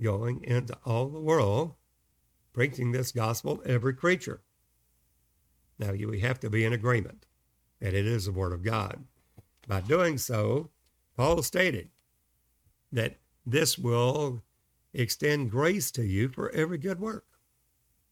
Going 0.00 0.44
into 0.44 0.78
all 0.84 1.08
the 1.08 1.20
world, 1.20 1.74
preaching 2.52 2.92
this 2.92 3.10
gospel 3.10 3.56
to 3.56 3.68
every 3.68 3.94
creature. 3.94 4.42
Now, 5.78 5.92
you, 5.92 6.08
we 6.08 6.20
have 6.20 6.40
to 6.40 6.50
be 6.50 6.64
in 6.64 6.72
agreement 6.72 7.26
that 7.80 7.94
it 7.94 8.06
is 8.06 8.24
the 8.24 8.32
Word 8.32 8.52
of 8.52 8.62
God. 8.62 9.04
By 9.66 9.80
doing 9.80 10.18
so, 10.18 10.70
Paul 11.18 11.42
stated 11.42 11.88
that 12.92 13.18
this 13.44 13.76
will 13.76 14.44
extend 14.94 15.50
grace 15.50 15.90
to 15.90 16.04
you 16.04 16.28
for 16.28 16.48
every 16.50 16.78
good 16.78 17.00
work 17.00 17.26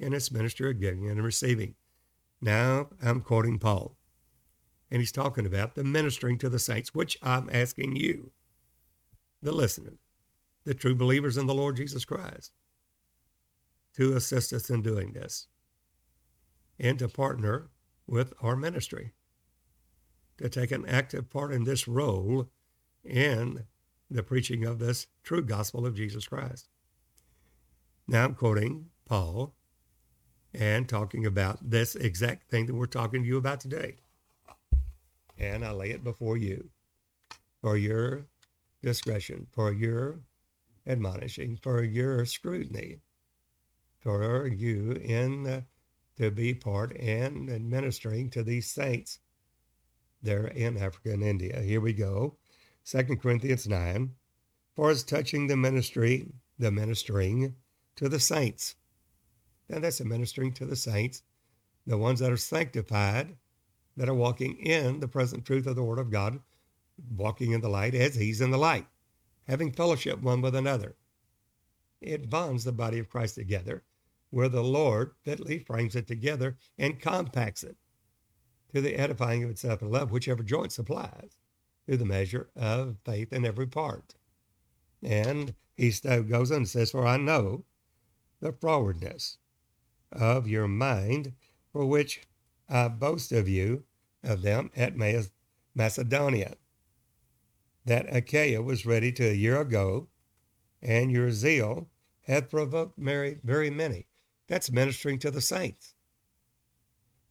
in 0.00 0.12
its 0.12 0.32
ministry 0.32 0.72
of 0.72 0.80
giving 0.80 1.08
and 1.08 1.22
receiving. 1.22 1.76
Now, 2.40 2.88
I'm 3.00 3.20
quoting 3.20 3.60
Paul 3.60 3.96
and 4.90 5.00
he's 5.00 5.12
talking 5.12 5.46
about 5.46 5.76
the 5.76 5.84
ministering 5.84 6.36
to 6.38 6.48
the 6.48 6.58
saints, 6.58 6.94
which 6.94 7.16
I'm 7.22 7.48
asking 7.52 7.94
you, 7.94 8.32
the 9.40 9.52
listeners, 9.52 10.00
the 10.64 10.74
true 10.74 10.96
believers 10.96 11.36
in 11.36 11.46
the 11.46 11.54
Lord 11.54 11.76
Jesus 11.76 12.04
Christ, 12.04 12.50
to 13.94 14.16
assist 14.16 14.52
us 14.52 14.68
in 14.68 14.82
doing 14.82 15.12
this 15.12 15.46
and 16.80 16.98
to 16.98 17.08
partner 17.08 17.68
with 18.08 18.32
our 18.42 18.56
ministry, 18.56 19.12
to 20.38 20.48
take 20.48 20.72
an 20.72 20.84
active 20.88 21.30
part 21.30 21.52
in 21.52 21.62
this 21.62 21.86
role 21.86 22.50
in 23.06 23.64
the 24.10 24.22
preaching 24.22 24.64
of 24.64 24.78
this 24.78 25.06
true 25.22 25.42
gospel 25.42 25.86
of 25.86 25.96
Jesus 25.96 26.26
Christ. 26.26 26.68
Now 28.06 28.24
I'm 28.24 28.34
quoting 28.34 28.86
Paul 29.04 29.54
and 30.54 30.88
talking 30.88 31.26
about 31.26 31.58
this 31.70 31.94
exact 31.94 32.50
thing 32.50 32.66
that 32.66 32.74
we're 32.74 32.86
talking 32.86 33.22
to 33.22 33.28
you 33.28 33.36
about 33.36 33.60
today 33.60 33.96
and 35.38 35.64
I 35.64 35.72
lay 35.72 35.90
it 35.90 36.04
before 36.04 36.36
you 36.36 36.70
for 37.60 37.76
your 37.76 38.26
discretion, 38.82 39.46
for 39.52 39.72
your 39.72 40.20
admonishing, 40.86 41.58
for 41.62 41.82
your 41.82 42.24
scrutiny, 42.24 42.98
for 43.98 44.46
you 44.46 44.92
in 44.92 45.46
uh, 45.46 45.60
to 46.16 46.30
be 46.30 46.54
part 46.54 46.96
and 46.96 47.50
administering 47.50 48.30
to 48.30 48.42
these 48.42 48.70
saints 48.70 49.18
there 50.22 50.46
in 50.46 50.76
Africa 50.76 51.12
and 51.12 51.22
India. 51.22 51.60
Here 51.60 51.80
we 51.80 51.92
go. 51.92 52.36
Second 52.86 53.20
Corinthians 53.20 53.66
9. 53.66 54.12
For 54.76 54.90
as 54.90 55.02
touching 55.02 55.48
the 55.48 55.56
ministry, 55.56 56.28
the 56.56 56.70
ministering 56.70 57.56
to 57.96 58.08
the 58.08 58.20
saints. 58.20 58.76
Now 59.68 59.80
that's 59.80 59.98
the 59.98 60.04
ministering 60.04 60.52
to 60.52 60.64
the 60.64 60.76
saints, 60.76 61.24
the 61.84 61.98
ones 61.98 62.20
that 62.20 62.30
are 62.30 62.36
sanctified 62.36 63.38
that 63.96 64.08
are 64.08 64.14
walking 64.14 64.56
in 64.58 65.00
the 65.00 65.08
present 65.08 65.44
truth 65.44 65.66
of 65.66 65.74
the 65.74 65.82
Word 65.82 65.98
of 65.98 66.12
God, 66.12 66.38
walking 67.10 67.50
in 67.50 67.60
the 67.60 67.68
light 67.68 67.96
as 67.96 68.14
He's 68.14 68.40
in 68.40 68.52
the 68.52 68.56
light, 68.56 68.86
having 69.48 69.72
fellowship 69.72 70.22
one 70.22 70.40
with 70.40 70.54
another. 70.54 70.94
It 72.00 72.30
bonds 72.30 72.62
the 72.62 72.70
body 72.70 73.00
of 73.00 73.10
Christ 73.10 73.34
together, 73.34 73.82
where 74.30 74.48
the 74.48 74.62
Lord 74.62 75.10
fitly 75.24 75.58
frames 75.58 75.96
it 75.96 76.06
together 76.06 76.56
and 76.78 77.00
compacts 77.00 77.64
it 77.64 77.78
to 78.72 78.80
the 78.80 78.94
edifying 78.94 79.42
of 79.42 79.50
itself 79.50 79.82
in 79.82 79.90
love, 79.90 80.12
whichever 80.12 80.44
joint 80.44 80.70
supplies, 80.70 81.36
through 81.86 81.96
the 81.96 82.04
measure 82.04 82.50
of 82.56 82.96
faith 83.04 83.32
in 83.32 83.46
every 83.46 83.66
part. 83.66 84.16
And 85.02 85.54
he 85.76 85.90
still 85.90 86.22
goes 86.24 86.50
on 86.50 86.58
and 86.58 86.68
says, 86.68 86.90
For 86.90 87.06
I 87.06 87.16
know 87.16 87.64
the 88.40 88.52
frowardness 88.52 89.36
of 90.12 90.48
your 90.48 90.68
mind, 90.68 91.32
for 91.72 91.86
which 91.86 92.22
I 92.68 92.88
boast 92.88 93.32
of 93.32 93.48
you, 93.48 93.84
of 94.22 94.42
them 94.42 94.70
at 94.76 94.96
Macedonia, 95.74 96.56
that 97.84 98.14
Achaia 98.14 98.60
was 98.60 98.84
ready 98.84 99.12
to 99.12 99.30
a 99.30 99.34
year 99.34 99.60
ago, 99.60 100.08
and 100.82 101.12
your 101.12 101.30
zeal 101.30 101.88
hath 102.22 102.50
provoked 102.50 102.98
very 102.98 103.70
many. 103.70 104.06
That's 104.48 104.72
ministering 104.72 105.20
to 105.20 105.30
the 105.30 105.40
saints. 105.40 105.94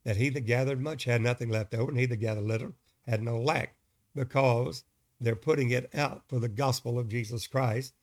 That 0.06 0.18
he 0.18 0.30
that 0.30 0.46
gathered 0.46 0.80
much 0.80 1.04
had 1.04 1.22
nothing 1.22 1.50
left 1.50 1.74
over, 1.74 1.90
and 1.90 2.00
he 2.00 2.06
that 2.06 2.18
gathered 2.18 2.46
little 2.46 2.74
had 3.06 3.22
no 3.22 3.40
lack, 3.40 3.76
because 4.16 4.84
they're 5.20 5.36
putting 5.36 5.72
it 5.72 5.90
out 5.94 6.24
for 6.28 6.40
the 6.40 6.50
gospel 6.50 6.98
of 6.98 7.10
Jesus 7.10 7.48
Christ 7.48 7.94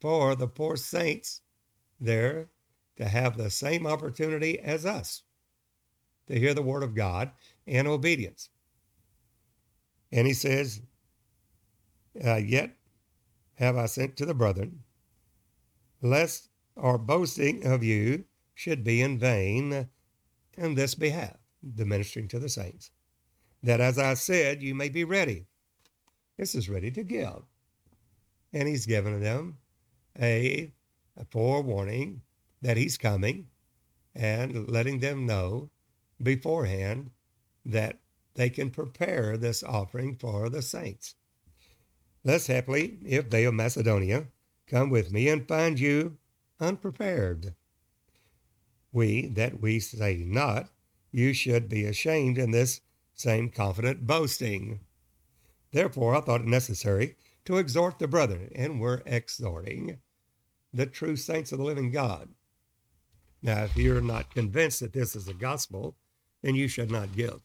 for 0.00 0.34
the 0.34 0.48
poor 0.48 0.76
saints 0.76 1.40
there 2.00 2.48
to 2.96 3.08
have 3.08 3.36
the 3.36 3.50
same 3.50 3.86
opportunity 3.86 4.58
as 4.58 4.86
us 4.86 5.22
to 6.26 6.38
hear 6.38 6.54
the 6.54 6.62
word 6.62 6.82
of 6.82 6.94
God 6.94 7.32
and 7.66 7.86
obedience. 7.88 8.48
And 10.12 10.26
he 10.26 10.32
says, 10.32 10.80
uh, 12.24 12.36
Yet 12.36 12.76
have 13.54 13.76
I 13.76 13.86
sent 13.86 14.16
to 14.16 14.26
the 14.26 14.34
brethren, 14.34 14.80
lest 16.02 16.48
our 16.76 16.98
boasting 16.98 17.66
of 17.66 17.82
you 17.82 18.24
should 18.54 18.84
be 18.84 19.00
in 19.00 19.18
vain 19.18 19.88
in 20.56 20.74
this 20.74 20.94
behalf, 20.94 21.36
the 21.62 21.84
ministering 21.84 22.28
to 22.28 22.38
the 22.38 22.48
saints, 22.48 22.90
that 23.62 23.80
as 23.80 23.98
I 23.98 24.14
said, 24.14 24.62
you 24.62 24.74
may 24.74 24.88
be 24.88 25.04
ready. 25.04 25.46
This 26.36 26.54
is 26.54 26.68
ready 26.68 26.90
to 26.92 27.02
give. 27.04 27.42
And 28.52 28.68
he's 28.68 28.86
given 28.86 29.20
them 29.20 29.58
a, 30.20 30.72
a 31.16 31.24
forewarning 31.30 32.22
that 32.62 32.76
he's 32.76 32.96
coming 32.96 33.48
and 34.14 34.68
letting 34.68 35.00
them 35.00 35.26
know 35.26 35.70
beforehand 36.22 37.10
that 37.64 37.98
they 38.34 38.50
can 38.50 38.70
prepare 38.70 39.36
this 39.36 39.62
offering 39.62 40.16
for 40.16 40.48
the 40.48 40.62
saints. 40.62 41.14
Less 42.24 42.46
happily, 42.46 42.98
if 43.04 43.30
they 43.30 43.44
of 43.44 43.54
Macedonia 43.54 44.28
come 44.66 44.90
with 44.90 45.12
me 45.12 45.28
and 45.28 45.46
find 45.46 45.78
you 45.78 46.16
unprepared. 46.60 47.54
We, 48.92 49.26
that 49.28 49.60
we 49.60 49.80
say 49.80 50.24
not, 50.26 50.70
you 51.10 51.32
should 51.32 51.68
be 51.68 51.84
ashamed 51.84 52.38
in 52.38 52.50
this 52.50 52.80
same 53.12 53.50
confident 53.50 54.06
boasting. 54.06 54.80
Therefore, 55.74 56.14
I 56.14 56.20
thought 56.20 56.42
it 56.42 56.46
necessary 56.46 57.16
to 57.46 57.56
exhort 57.56 57.98
the 57.98 58.06
brethren, 58.06 58.48
and 58.54 58.80
we're 58.80 59.02
exhorting 59.06 59.98
the 60.72 60.86
true 60.86 61.16
saints 61.16 61.50
of 61.50 61.58
the 61.58 61.64
living 61.64 61.90
God. 61.90 62.28
Now, 63.42 63.64
if 63.64 63.76
you're 63.76 64.00
not 64.00 64.32
convinced 64.32 64.78
that 64.80 64.92
this 64.92 65.16
is 65.16 65.24
the 65.24 65.34
gospel, 65.34 65.96
then 66.42 66.54
you 66.54 66.68
should 66.68 66.92
not 66.92 67.16
give. 67.16 67.42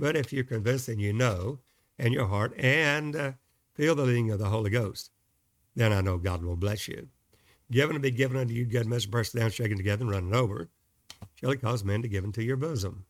But 0.00 0.16
if 0.16 0.32
you're 0.32 0.42
convinced 0.42 0.88
and 0.88 1.00
you 1.00 1.12
know 1.12 1.60
in 1.96 2.12
your 2.12 2.26
heart 2.26 2.58
and 2.58 3.14
uh, 3.14 3.32
feel 3.72 3.94
the 3.94 4.02
leading 4.02 4.32
of 4.32 4.40
the 4.40 4.48
Holy 4.48 4.70
Ghost, 4.70 5.12
then 5.76 5.92
I 5.92 6.00
know 6.00 6.18
God 6.18 6.42
will 6.42 6.56
bless 6.56 6.88
you. 6.88 7.06
Given 7.70 7.94
to 7.94 8.00
be 8.00 8.10
given 8.10 8.36
unto 8.36 8.52
you, 8.52 8.64
good 8.64 8.88
measure, 8.88 9.10
pressed 9.10 9.36
down, 9.36 9.52
shaken 9.52 9.76
together, 9.76 10.02
and 10.02 10.10
running 10.10 10.34
over, 10.34 10.70
shall 11.36 11.52
it 11.52 11.60
cause 11.60 11.84
men 11.84 12.02
to 12.02 12.08
give 12.08 12.24
into 12.24 12.42
your 12.42 12.56
bosom. 12.56 13.04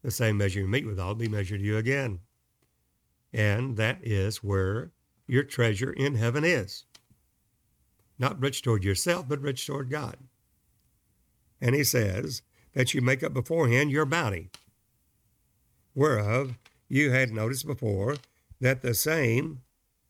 The 0.00 0.10
same 0.10 0.38
measure 0.38 0.60
you 0.60 0.66
meet 0.66 0.86
withal 0.86 1.08
will 1.08 1.14
be 1.16 1.28
measured 1.28 1.60
to 1.60 1.66
you 1.66 1.76
again. 1.76 2.20
And 3.32 3.76
that 3.76 3.98
is 4.02 4.42
where 4.42 4.92
your 5.26 5.42
treasure 5.42 5.92
in 5.92 6.14
heaven 6.14 6.44
is. 6.44 6.84
Not 8.18 8.40
rich 8.40 8.62
toward 8.62 8.84
yourself, 8.84 9.28
but 9.28 9.40
rich 9.40 9.66
toward 9.66 9.90
God. 9.90 10.16
And 11.60 11.74
he 11.74 11.84
says, 11.84 12.42
that 12.76 12.92
you 12.92 13.00
make 13.00 13.22
up 13.22 13.32
beforehand 13.32 13.90
your 13.90 14.04
bounty, 14.04 14.50
whereof 15.94 16.58
you 16.88 17.10
had 17.10 17.32
noticed 17.32 17.66
before 17.66 18.16
that 18.60 18.82
the 18.82 18.92
same 18.92 19.62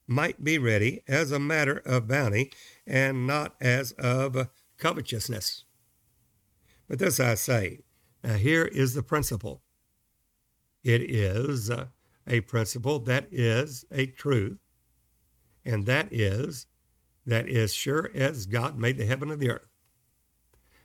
might 0.09 0.43
be 0.43 0.59
ready 0.59 1.01
as 1.07 1.31
a 1.31 1.39
matter 1.39 1.81
of 1.87 2.09
bounty 2.09 2.51
and 2.85 3.25
not 3.25 3.55
as 3.61 3.93
of 3.93 4.49
covetousness. 4.79 5.65
But 6.89 6.99
this 6.99 7.21
I 7.21 7.37
say, 7.37 7.83
now 8.25 8.35
here 8.35 8.65
is 8.65 8.95
the 8.95 9.03
principle. 9.05 9.63
It 10.83 11.03
is 11.03 11.71
uh, 11.71 11.87
a 12.27 12.41
principle 12.41 12.99
that 13.01 13.29
is 13.31 13.85
a 13.91 14.07
truth, 14.07 14.59
and 15.65 15.87
that 15.87 16.13
is 16.13 16.67
that 17.25 17.49
as 17.49 17.73
sure 17.73 18.11
as 18.15 18.47
God 18.47 18.79
made 18.79 18.99
the 18.99 19.07
heaven 19.07 19.31
and 19.31 19.41
the 19.41 19.51
earth, 19.51 19.69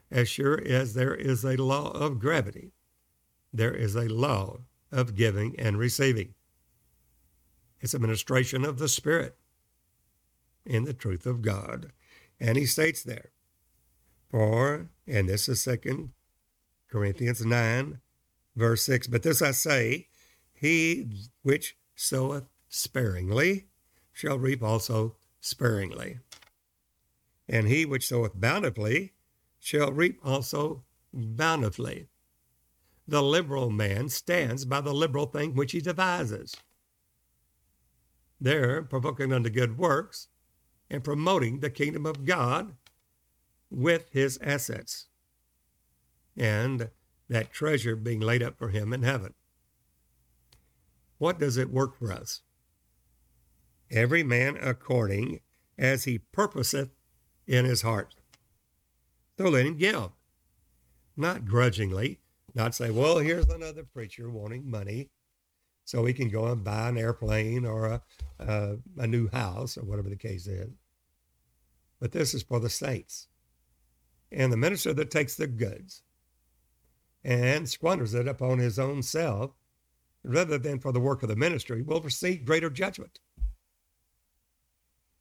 as 0.09 0.27
sure 0.27 0.61
as 0.65 0.93
there 0.93 1.15
is 1.15 1.43
a 1.43 1.55
law 1.55 1.91
of 1.91 2.19
gravity, 2.19 2.73
there 3.53 3.73
is 3.73 3.95
a 3.95 4.09
law 4.09 4.59
of 4.91 5.15
giving 5.15 5.55
and 5.59 5.77
receiving. 5.77 6.33
It's 7.79 7.95
administration 7.95 8.65
of 8.65 8.77
the 8.77 8.89
Spirit 8.89 9.37
in 10.65 10.83
the 10.83 10.93
truth 10.93 11.25
of 11.25 11.41
God. 11.41 11.91
And 12.39 12.57
he 12.57 12.65
states 12.65 13.03
there, 13.03 13.31
for, 14.29 14.89
and 15.07 15.27
this 15.29 15.49
is 15.49 15.61
second 15.61 16.11
Corinthians 16.89 17.45
9, 17.45 17.99
verse 18.55 18.83
6, 18.83 19.07
but 19.07 19.23
this 19.23 19.41
I 19.41 19.51
say, 19.51 20.07
he 20.61 21.07
which 21.41 21.75
soweth 21.95 22.43
sparingly 22.69 23.65
shall 24.13 24.37
reap 24.37 24.61
also 24.61 25.15
sparingly. 25.39 26.19
And 27.49 27.67
he 27.67 27.83
which 27.83 28.07
soweth 28.07 28.39
bountifully 28.39 29.13
shall 29.59 29.91
reap 29.91 30.19
also 30.23 30.83
bountifully. 31.11 32.09
The 33.07 33.23
liberal 33.23 33.71
man 33.71 34.09
stands 34.09 34.63
by 34.65 34.81
the 34.81 34.93
liberal 34.93 35.25
thing 35.25 35.55
which 35.55 35.71
he 35.71 35.81
devises. 35.81 36.55
There, 38.39 38.83
provoking 38.83 39.33
unto 39.33 39.49
good 39.49 39.79
works 39.79 40.27
and 40.91 41.03
promoting 41.03 41.59
the 41.59 41.71
kingdom 41.71 42.05
of 42.05 42.23
God 42.23 42.75
with 43.71 44.11
his 44.11 44.37
assets 44.43 45.07
and 46.37 46.91
that 47.29 47.51
treasure 47.51 47.95
being 47.95 48.19
laid 48.19 48.43
up 48.43 48.59
for 48.59 48.69
him 48.69 48.93
in 48.93 49.01
heaven. 49.01 49.33
What 51.21 51.37
does 51.37 51.55
it 51.55 51.69
work 51.69 51.99
for 51.99 52.11
us? 52.11 52.41
Every 53.91 54.23
man 54.23 54.57
according 54.59 55.41
as 55.77 56.05
he 56.05 56.17
purposeth 56.17 56.89
in 57.45 57.63
his 57.63 57.83
heart. 57.83 58.15
So 59.37 59.47
let 59.47 59.67
him 59.67 59.77
give, 59.77 60.09
not 61.15 61.45
grudgingly, 61.45 62.21
not 62.55 62.73
say, 62.73 62.89
well, 62.89 63.19
here's 63.19 63.47
another 63.49 63.83
preacher 63.83 64.31
wanting 64.31 64.67
money 64.67 65.11
so 65.85 66.05
he 66.05 66.13
can 66.15 66.29
go 66.29 66.47
and 66.47 66.63
buy 66.63 66.89
an 66.89 66.97
airplane 66.97 67.67
or 67.67 67.85
a, 67.85 68.01
a, 68.39 68.77
a 68.97 69.05
new 69.05 69.29
house 69.29 69.77
or 69.77 69.83
whatever 69.83 70.09
the 70.09 70.15
case 70.15 70.47
is. 70.47 70.71
But 71.99 72.13
this 72.13 72.33
is 72.33 72.41
for 72.41 72.59
the 72.59 72.67
saints. 72.67 73.27
And 74.31 74.51
the 74.51 74.57
minister 74.57 74.91
that 74.93 75.11
takes 75.11 75.35
the 75.35 75.45
goods 75.45 76.01
and 77.23 77.69
squanders 77.69 78.15
it 78.15 78.27
upon 78.27 78.57
his 78.57 78.79
own 78.79 79.03
self 79.03 79.51
rather 80.23 80.57
than 80.57 80.79
for 80.79 80.91
the 80.91 80.99
work 80.99 81.23
of 81.23 81.29
the 81.29 81.35
ministry 81.35 81.81
will 81.81 82.01
receive 82.01 82.45
greater 82.45 82.69
judgment. 82.69 83.19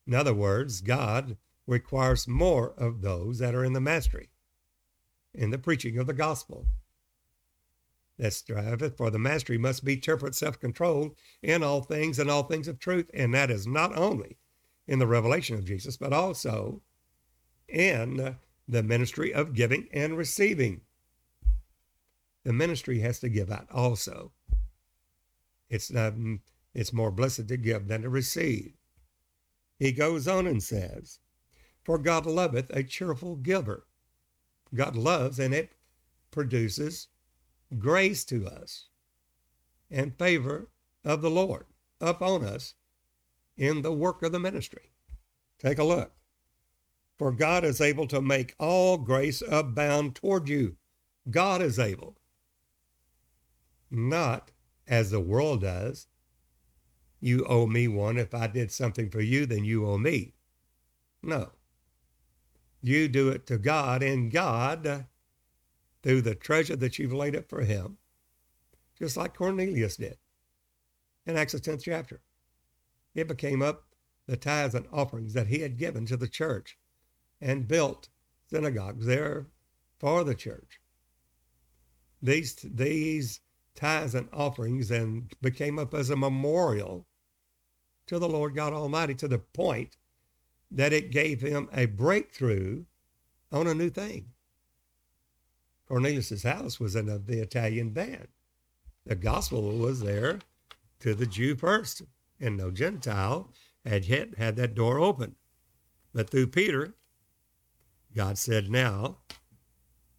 In 0.06 0.14
other 0.14 0.34
words, 0.34 0.80
God 0.80 1.36
requires 1.66 2.26
more 2.26 2.72
of 2.76 3.00
those 3.00 3.38
that 3.38 3.54
are 3.54 3.64
in 3.64 3.72
the 3.72 3.80
mastery, 3.80 4.30
in 5.32 5.50
the 5.50 5.58
preaching 5.58 5.98
of 5.98 6.06
the 6.06 6.12
gospel. 6.12 6.66
That 8.18 8.32
striveth 8.32 8.96
for 8.96 9.08
the 9.10 9.18
mastery 9.18 9.56
must 9.56 9.84
be 9.84 9.96
temperate, 9.96 10.34
self 10.34 10.58
controlled 10.60 11.14
in 11.42 11.62
all 11.62 11.80
things 11.80 12.18
and 12.18 12.30
all 12.30 12.42
things 12.42 12.68
of 12.68 12.78
truth. 12.78 13.10
And 13.14 13.32
that 13.32 13.50
is 13.50 13.66
not 13.66 13.96
only 13.96 14.36
in 14.86 14.98
the 14.98 15.06
revelation 15.06 15.56
of 15.56 15.64
Jesus, 15.64 15.96
but 15.96 16.12
also 16.12 16.82
in 17.68 18.36
the 18.68 18.82
ministry 18.82 19.32
of 19.32 19.54
giving 19.54 19.88
and 19.92 20.18
receiving. 20.18 20.82
The 22.44 22.52
ministry 22.52 23.00
has 23.00 23.20
to 23.20 23.28
give 23.28 23.50
out 23.50 23.68
also. 23.70 24.32
It's, 25.70 25.94
um, 25.94 26.40
it's 26.74 26.92
more 26.92 27.10
blessed 27.10 27.48
to 27.48 27.56
give 27.56 27.88
than 27.88 28.02
to 28.02 28.10
receive. 28.10 28.74
He 29.78 29.92
goes 29.92 30.28
on 30.28 30.46
and 30.46 30.62
says, 30.62 31.20
For 31.84 31.96
God 31.96 32.26
loveth 32.26 32.68
a 32.70 32.82
cheerful 32.82 33.36
giver. 33.36 33.86
God 34.74 34.94
loves, 34.96 35.38
and 35.38 35.54
it 35.54 35.72
produces 36.30 37.08
grace 37.78 38.24
to 38.26 38.46
us 38.46 38.88
and 39.90 40.18
favor 40.18 40.68
of 41.04 41.22
the 41.22 41.30
Lord 41.30 41.66
upon 42.00 42.44
us 42.44 42.74
in 43.56 43.82
the 43.82 43.92
work 43.92 44.22
of 44.22 44.32
the 44.32 44.38
ministry. 44.38 44.92
Take 45.58 45.78
a 45.78 45.84
look. 45.84 46.12
For 47.18 47.32
God 47.32 47.64
is 47.64 47.80
able 47.80 48.06
to 48.08 48.22
make 48.22 48.54
all 48.58 48.96
grace 48.96 49.42
abound 49.46 50.14
toward 50.14 50.48
you. 50.48 50.76
God 51.30 51.60
is 51.60 51.78
able. 51.78 52.16
Not 53.90 54.52
as 54.90 55.10
the 55.10 55.20
world 55.20 55.62
does. 55.62 56.08
You 57.20 57.46
owe 57.46 57.66
me 57.66 57.86
one. 57.86 58.18
If 58.18 58.34
I 58.34 58.48
did 58.48 58.72
something 58.72 59.08
for 59.08 59.20
you, 59.20 59.46
then 59.46 59.64
you 59.64 59.86
owe 59.86 59.96
me. 59.96 60.34
No. 61.22 61.52
You 62.82 63.08
do 63.08 63.28
it 63.28 63.46
to 63.46 63.58
God, 63.58 64.02
and 64.02 64.32
God, 64.32 65.06
through 66.02 66.22
the 66.22 66.34
treasure 66.34 66.76
that 66.76 66.98
you've 66.98 67.12
laid 67.12 67.36
up 67.36 67.48
for 67.48 67.62
him, 67.62 67.98
just 68.98 69.16
like 69.16 69.36
Cornelius 69.36 69.96
did 69.96 70.18
in 71.26 71.36
Acts 71.36 71.54
10th 71.54 71.82
chapter. 71.82 72.20
It 73.14 73.28
became 73.28 73.62
up 73.62 73.84
the 74.26 74.36
tithes 74.36 74.74
and 74.74 74.86
offerings 74.92 75.34
that 75.34 75.48
he 75.48 75.60
had 75.60 75.76
given 75.76 76.06
to 76.06 76.16
the 76.16 76.28
church 76.28 76.78
and 77.40 77.68
built 77.68 78.08
synagogues 78.48 79.06
there 79.06 79.46
for 79.98 80.24
the 80.24 80.34
church. 80.34 80.80
These, 82.22 82.54
these 82.62 83.40
tithes 83.74 84.14
and 84.14 84.28
offerings 84.32 84.90
and 84.90 85.32
became 85.40 85.78
up 85.78 85.94
as 85.94 86.10
a 86.10 86.16
memorial 86.16 87.06
to 88.06 88.18
the 88.18 88.28
Lord 88.28 88.54
God 88.54 88.72
Almighty 88.72 89.14
to 89.14 89.28
the 89.28 89.38
point 89.38 89.96
that 90.70 90.92
it 90.92 91.10
gave 91.10 91.40
him 91.40 91.68
a 91.72 91.86
breakthrough 91.86 92.84
on 93.52 93.66
a 93.66 93.74
new 93.74 93.90
thing. 93.90 94.32
Cornelius's 95.88 96.44
house 96.44 96.78
was 96.78 96.94
in 96.94 97.06
the 97.06 97.40
Italian 97.40 97.90
band. 97.90 98.28
The 99.04 99.16
gospel 99.16 99.76
was 99.76 100.00
there 100.00 100.38
to 101.00 101.14
the 101.14 101.26
Jew 101.26 101.56
first, 101.56 102.02
and 102.38 102.56
no 102.56 102.70
Gentile 102.70 103.52
had 103.84 104.04
yet 104.04 104.36
had 104.38 104.56
that 104.56 104.74
door 104.74 104.98
open. 104.98 105.34
But 106.12 106.30
through 106.30 106.48
Peter, 106.48 106.94
God 108.14 108.38
said, 108.38 108.70
Now 108.70 109.18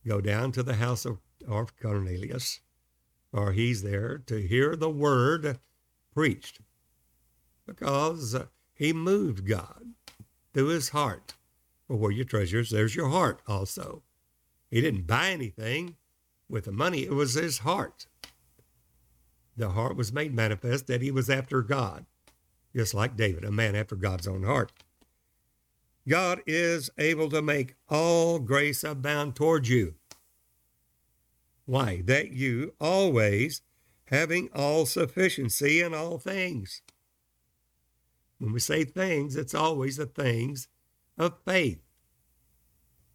go 0.05 0.19
down 0.19 0.51
to 0.53 0.63
the 0.63 0.75
house 0.75 1.05
of, 1.05 1.19
of 1.47 1.77
Cornelius, 1.77 2.59
or 3.33 3.53
he's 3.53 3.83
there 3.83 4.17
to 4.27 4.35
hear 4.35 4.75
the 4.75 4.89
word 4.89 5.59
preached. 6.13 6.59
Because 7.65 8.35
he 8.73 8.93
moved 8.93 9.47
God 9.47 9.93
through 10.53 10.67
his 10.67 10.89
heart. 10.89 11.35
For 11.87 11.95
where 11.95 12.11
your 12.11 12.25
treasures, 12.25 12.69
there's 12.69 12.95
your 12.95 13.09
heart 13.09 13.41
also. 13.47 14.03
He 14.69 14.81
didn't 14.81 15.07
buy 15.07 15.29
anything 15.29 15.95
with 16.49 16.65
the 16.65 16.71
money, 16.71 17.03
it 17.03 17.13
was 17.13 17.33
his 17.33 17.59
heart. 17.59 18.07
The 19.55 19.69
heart 19.69 19.95
was 19.95 20.11
made 20.11 20.33
manifest 20.33 20.87
that 20.87 21.01
he 21.01 21.11
was 21.11 21.29
after 21.29 21.61
God 21.61 22.05
just 22.75 22.93
like 22.93 23.15
David, 23.15 23.43
a 23.43 23.51
man 23.51 23.75
after 23.75 23.95
God's 23.95 24.27
own 24.27 24.43
heart. 24.43 24.71
God 26.07 26.41
is 26.47 26.89
able 26.97 27.29
to 27.29 27.41
make 27.41 27.75
all 27.89 28.39
grace 28.39 28.83
abound 28.83 29.35
towards 29.35 29.69
you. 29.69 29.95
Why? 31.65 32.02
That 32.06 32.32
you 32.32 32.74
always 32.80 33.62
having 34.06 34.50
all 34.54 34.86
sufficiency 34.86 35.82
in 35.82 35.93
all 35.93 36.17
things. 36.17 36.82
When 38.39 38.52
we 38.52 38.60
say 38.60 38.84
things, 38.84 39.36
it's 39.36 39.54
always 39.54 39.97
the 39.97 40.06
things 40.06 40.67
of 41.17 41.39
faith. 41.45 41.80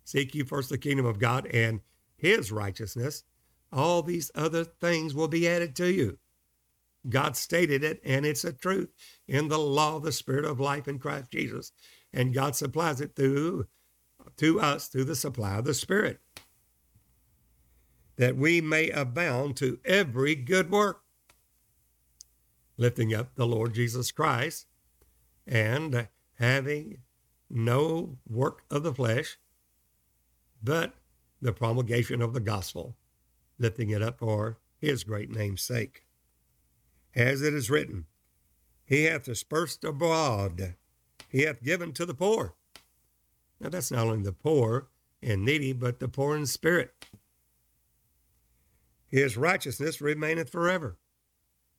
Seek 0.05 0.35
you 0.35 0.45
first 0.45 0.71
the 0.71 0.79
kingdom 0.79 1.05
of 1.05 1.19
God 1.19 1.47
and 1.47 1.81
his 2.17 2.53
righteousness. 2.53 3.25
All 3.73 4.03
these 4.03 4.31
other 4.35 4.65
things 4.65 5.15
will 5.15 5.29
be 5.29 5.49
added 5.49 5.75
to 5.77 5.93
you. 5.93 6.19
God 7.09 7.37
stated 7.37 7.85
it, 7.85 8.01
and 8.05 8.25
it's 8.25 8.45
a 8.45 8.53
truth 8.53 8.93
in 9.29 9.49
the 9.49 9.59
law 9.59 9.97
of 9.97 10.03
the 10.03 10.13
Spirit 10.13 10.45
of 10.45 10.61
life 10.61 10.89
in 10.89 10.99
Christ 10.99 11.31
Jesus. 11.31 11.73
And 12.13 12.35
God 12.35 12.57
supplies 12.57 13.01
it 13.01 13.15
through 13.15 13.67
to 14.39 14.61
us 14.61 14.89
through 14.89 15.05
the 15.05 15.17
supply 15.17 15.59
of 15.59 15.65
the 15.65 15.75
Spirit. 15.75 16.21
That 18.17 18.37
we 18.37 18.61
may 18.61 18.91
abound 18.91 19.57
to 19.59 19.79
every 19.85 20.35
good 20.35 20.71
work, 20.71 21.03
lifting 22.77 23.15
up 23.15 23.35
the 23.35 23.47
Lord 23.47 23.75
Jesus 23.75 24.11
Christ 24.11 24.67
and 25.47 26.09
having 26.39 26.99
no 27.51 28.19
work 28.29 28.63
of 28.71 28.83
the 28.83 28.95
flesh, 28.95 29.39
but 30.63 30.95
the 31.41 31.53
promulgation 31.53 32.23
of 32.23 32.33
the 32.33 32.41
gospel, 32.41 32.97
lifting 33.59 33.91
it 33.91 34.03
up 34.03 34.19
for 34.19 34.59
his 34.79 35.05
great 35.05 35.31
name's 35.31 35.63
sake 35.63 36.07
as 37.17 37.41
it 37.41 37.55
is 37.55 37.71
written, 37.71 38.05
He 38.85 39.05
hath 39.05 39.25
dispersed 39.25 39.83
abroad. 39.85 40.75
He 41.31 41.43
hath 41.43 41.63
given 41.63 41.93
to 41.95 42.05
the 42.05 42.15
poor. 42.15 42.55
Now, 43.59 43.71
that's 43.71 43.91
not 43.91 44.07
only 44.07 44.23
the 44.23 44.33
poor 44.33 44.89
and 45.23 45.45
needy, 45.45 45.73
but 45.73 45.99
the 45.99 46.09
poor 46.09 46.37
in 46.37 46.45
spirit. 46.47 46.93
His 49.17 49.39
righteousness 49.39 50.03
remaineth 50.03 50.51
forever. 50.51 50.99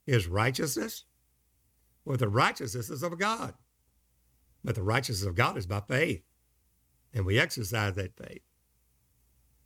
His 0.08 0.26
righteousness? 0.26 1.04
Well, 2.04 2.18
the 2.18 2.28
righteousness 2.28 2.90
is 2.90 3.04
of 3.04 3.20
God. 3.20 3.54
But 4.64 4.74
the 4.74 4.82
righteousness 4.82 5.30
of 5.30 5.36
God 5.36 5.56
is 5.56 5.68
by 5.68 5.82
faith. 5.82 6.24
And 7.14 7.28
we 7.28 7.38
exercise 7.38 7.94
that 7.94 8.18
faith. 8.18 8.42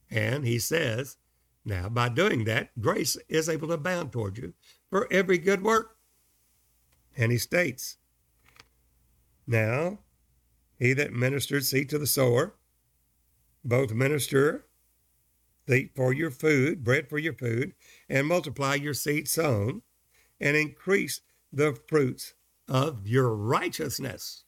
And 0.09 0.45
he 0.45 0.59
says, 0.59 1.15
now 1.63 1.87
by 1.87 2.09
doing 2.09 2.43
that, 2.43 2.77
grace 2.77 3.15
is 3.29 3.47
able 3.47 3.69
to 3.69 3.75
abound 3.75 4.11
toward 4.11 4.37
you 4.37 4.53
for 4.89 5.07
every 5.09 5.37
good 5.37 5.63
work. 5.63 5.95
And 7.15 7.31
he 7.31 7.37
states, 7.37 7.95
Now, 9.47 9.99
he 10.77 10.91
that 10.91 11.13
ministered 11.13 11.63
seed 11.63 11.87
to 11.91 11.97
the 11.97 12.05
sower, 12.05 12.55
both 13.63 13.93
minister 13.93 14.65
seed 15.71 15.91
for 15.95 16.11
your 16.11 16.31
food, 16.31 16.83
bread 16.83 17.09
for 17.09 17.17
your 17.17 17.33
food, 17.33 17.73
and 18.09 18.27
multiply 18.27 18.75
your 18.75 18.93
seed 18.93 19.27
sown, 19.27 19.81
and 20.39 20.57
increase 20.57 21.21
the 21.53 21.77
fruits 21.87 22.33
of 22.67 23.07
your 23.07 23.33
righteousness. 23.35 24.43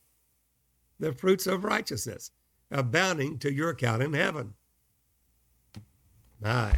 The 0.98 1.12
fruits 1.12 1.46
of 1.46 1.64
righteousness, 1.64 2.30
abounding 2.70 3.38
to 3.38 3.52
your 3.52 3.70
account 3.70 4.02
in 4.02 4.12
heaven. 4.12 4.54
My, 6.40 6.74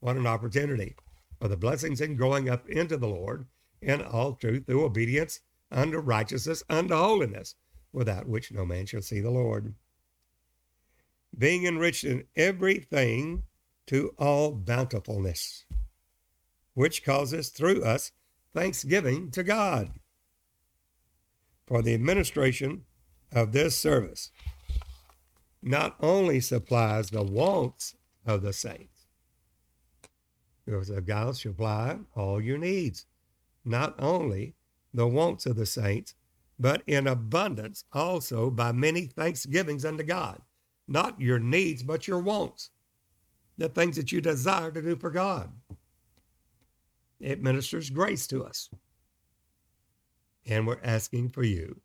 what 0.00 0.16
an 0.16 0.26
opportunity 0.26 0.96
for 1.40 1.46
the 1.46 1.56
blessings 1.56 2.00
in 2.00 2.16
growing 2.16 2.48
up 2.48 2.68
into 2.68 2.96
the 2.96 3.06
Lord 3.06 3.46
in 3.80 4.02
all 4.02 4.34
truth 4.34 4.66
through 4.66 4.84
obedience 4.84 5.40
unto 5.70 5.98
righteousness 5.98 6.64
unto 6.68 6.94
holiness, 6.96 7.54
without 7.92 8.26
which 8.26 8.50
no 8.50 8.64
man 8.64 8.86
shall 8.86 9.02
see 9.02 9.20
the 9.20 9.30
Lord. 9.30 9.74
Being 11.36 11.64
enriched 11.64 12.04
in 12.04 12.24
everything 12.34 13.44
to 13.88 14.14
all 14.18 14.52
bountifulness, 14.52 15.64
which 16.74 17.04
causes 17.04 17.48
through 17.50 17.82
us 17.82 18.12
thanksgiving 18.54 19.30
to 19.32 19.42
God 19.42 19.90
for 21.66 21.82
the 21.82 21.94
administration 21.94 22.84
of 23.32 23.52
this 23.52 23.78
service. 23.78 24.30
Not 25.62 25.96
only 26.00 26.40
supplies 26.40 27.10
the 27.10 27.22
wants 27.22 27.94
of 28.24 28.42
the 28.42 28.52
saints, 28.52 29.06
because 30.64 30.90
God 30.90 31.36
supply 31.36 31.98
all 32.14 32.40
your 32.40 32.58
needs 32.58 33.06
not 33.68 33.94
only 33.98 34.54
the 34.94 35.06
wants 35.06 35.46
of 35.46 35.56
the 35.56 35.66
saints, 35.66 36.14
but 36.58 36.82
in 36.86 37.06
abundance 37.06 37.84
also 37.92 38.50
by 38.50 38.72
many 38.72 39.06
thanksgivings 39.06 39.84
unto 39.84 40.02
God. 40.02 40.40
Not 40.88 41.20
your 41.20 41.38
needs, 41.38 41.82
but 41.82 42.08
your 42.08 42.20
wants, 42.20 42.70
the 43.58 43.68
things 43.68 43.96
that 43.96 44.12
you 44.12 44.20
desire 44.20 44.70
to 44.70 44.80
do 44.80 44.96
for 44.96 45.10
God. 45.10 45.50
It 47.20 47.42
ministers 47.42 47.90
grace 47.90 48.26
to 48.28 48.44
us. 48.44 48.70
And 50.46 50.66
we're 50.66 50.80
asking 50.82 51.30
for 51.30 51.42
you 51.42 51.80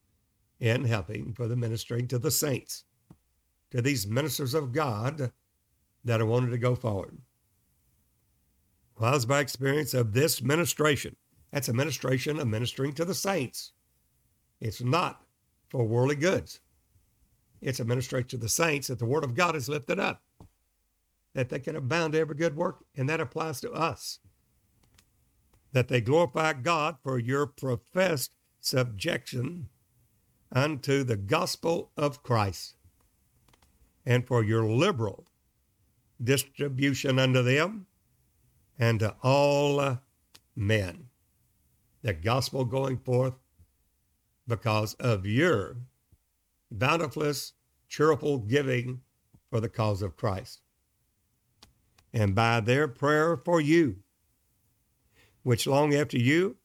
in 0.59 0.85
helping 0.85 1.33
for 1.33 1.47
the 1.47 1.55
ministering 1.55 2.07
to 2.07 2.19
the 2.19 2.31
saints, 2.31 2.85
to 3.71 3.81
these 3.81 4.07
ministers 4.07 4.53
of 4.53 4.71
God 4.71 5.31
that 6.05 6.21
are 6.21 6.25
wanting 6.25 6.51
to 6.51 6.57
go 6.57 6.75
forward. 6.75 7.17
Well, 8.99 9.15
as 9.15 9.25
by 9.25 9.39
experience 9.39 9.93
of 9.93 10.13
this 10.13 10.41
ministration, 10.41 11.15
that's 11.51 11.69
a 11.69 11.73
ministration 11.73 12.39
of 12.39 12.47
ministering 12.47 12.93
to 12.93 13.05
the 13.05 13.15
saints. 13.15 13.73
It's 14.61 14.81
not 14.81 15.23
for 15.69 15.83
worldly 15.83 16.15
goods. 16.15 16.59
It's 17.61 17.79
a 17.79 17.85
ministration 17.85 18.29
to 18.29 18.37
the 18.37 18.49
saints 18.49 18.87
that 18.87 18.99
the 18.99 19.05
word 19.05 19.23
of 19.23 19.35
God 19.35 19.55
is 19.55 19.67
lifted 19.67 19.99
up, 19.99 20.21
that 21.33 21.49
they 21.49 21.59
can 21.59 21.75
abound 21.75 22.13
to 22.13 22.19
every 22.19 22.35
good 22.35 22.55
work, 22.55 22.85
and 22.95 23.09
that 23.09 23.21
applies 23.21 23.59
to 23.61 23.71
us. 23.71 24.19
That 25.71 25.87
they 25.87 26.01
glorify 26.01 26.53
God 26.53 26.97
for 27.03 27.17
your 27.17 27.47
professed 27.47 28.31
subjection 28.59 29.69
unto 30.51 31.03
the 31.03 31.17
gospel 31.17 31.91
of 31.97 32.23
Christ, 32.23 32.75
and 34.05 34.27
for 34.27 34.43
your 34.43 34.65
liberal 34.65 35.27
distribution 36.23 37.19
unto 37.19 37.41
them 37.41 37.87
and 38.77 38.99
to 38.99 39.15
all 39.23 39.99
men 40.55 41.09
the 42.03 42.13
gospel 42.13 42.65
going 42.65 42.97
forth 42.97 43.33
because 44.47 44.93
of 44.95 45.25
your 45.25 45.77
bountiful, 46.69 47.31
cheerful 47.87 48.39
giving 48.39 49.01
for 49.49 49.61
the 49.61 49.69
cause 49.69 50.01
of 50.01 50.17
Christ. 50.17 50.62
And 52.13 52.35
by 52.35 52.59
their 52.59 52.87
prayer 52.87 53.35
for 53.35 53.59
you, 53.59 53.97
which 55.41 55.67
long 55.67 55.93
after 55.93 56.17
you, 56.17 56.57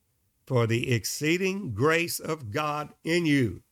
for 0.46 0.66
the 0.66 0.92
exceeding 0.92 1.74
grace 1.74 2.20
of 2.20 2.50
God 2.50 2.94
in 3.04 3.26
you. 3.26 3.62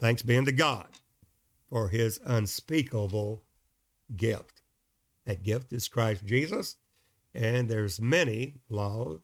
Thanks 0.00 0.22
be 0.22 0.36
unto 0.36 0.52
God 0.52 0.88
for 1.68 1.88
his 1.88 2.18
unspeakable 2.24 3.42
gift. 4.16 4.62
That 5.26 5.42
gift 5.42 5.72
is 5.72 5.88
Christ 5.88 6.24
Jesus, 6.24 6.76
and 7.34 7.68
there's 7.68 8.00
many 8.00 8.54
laws 8.68 9.20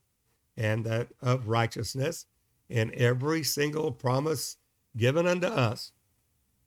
and 0.56 0.84
that 0.84 1.08
of 1.22 1.48
righteousness 1.48 2.26
in 2.68 2.92
every 2.94 3.42
single 3.42 3.90
promise 3.90 4.56
given 4.96 5.26
unto 5.26 5.46
us, 5.46 5.92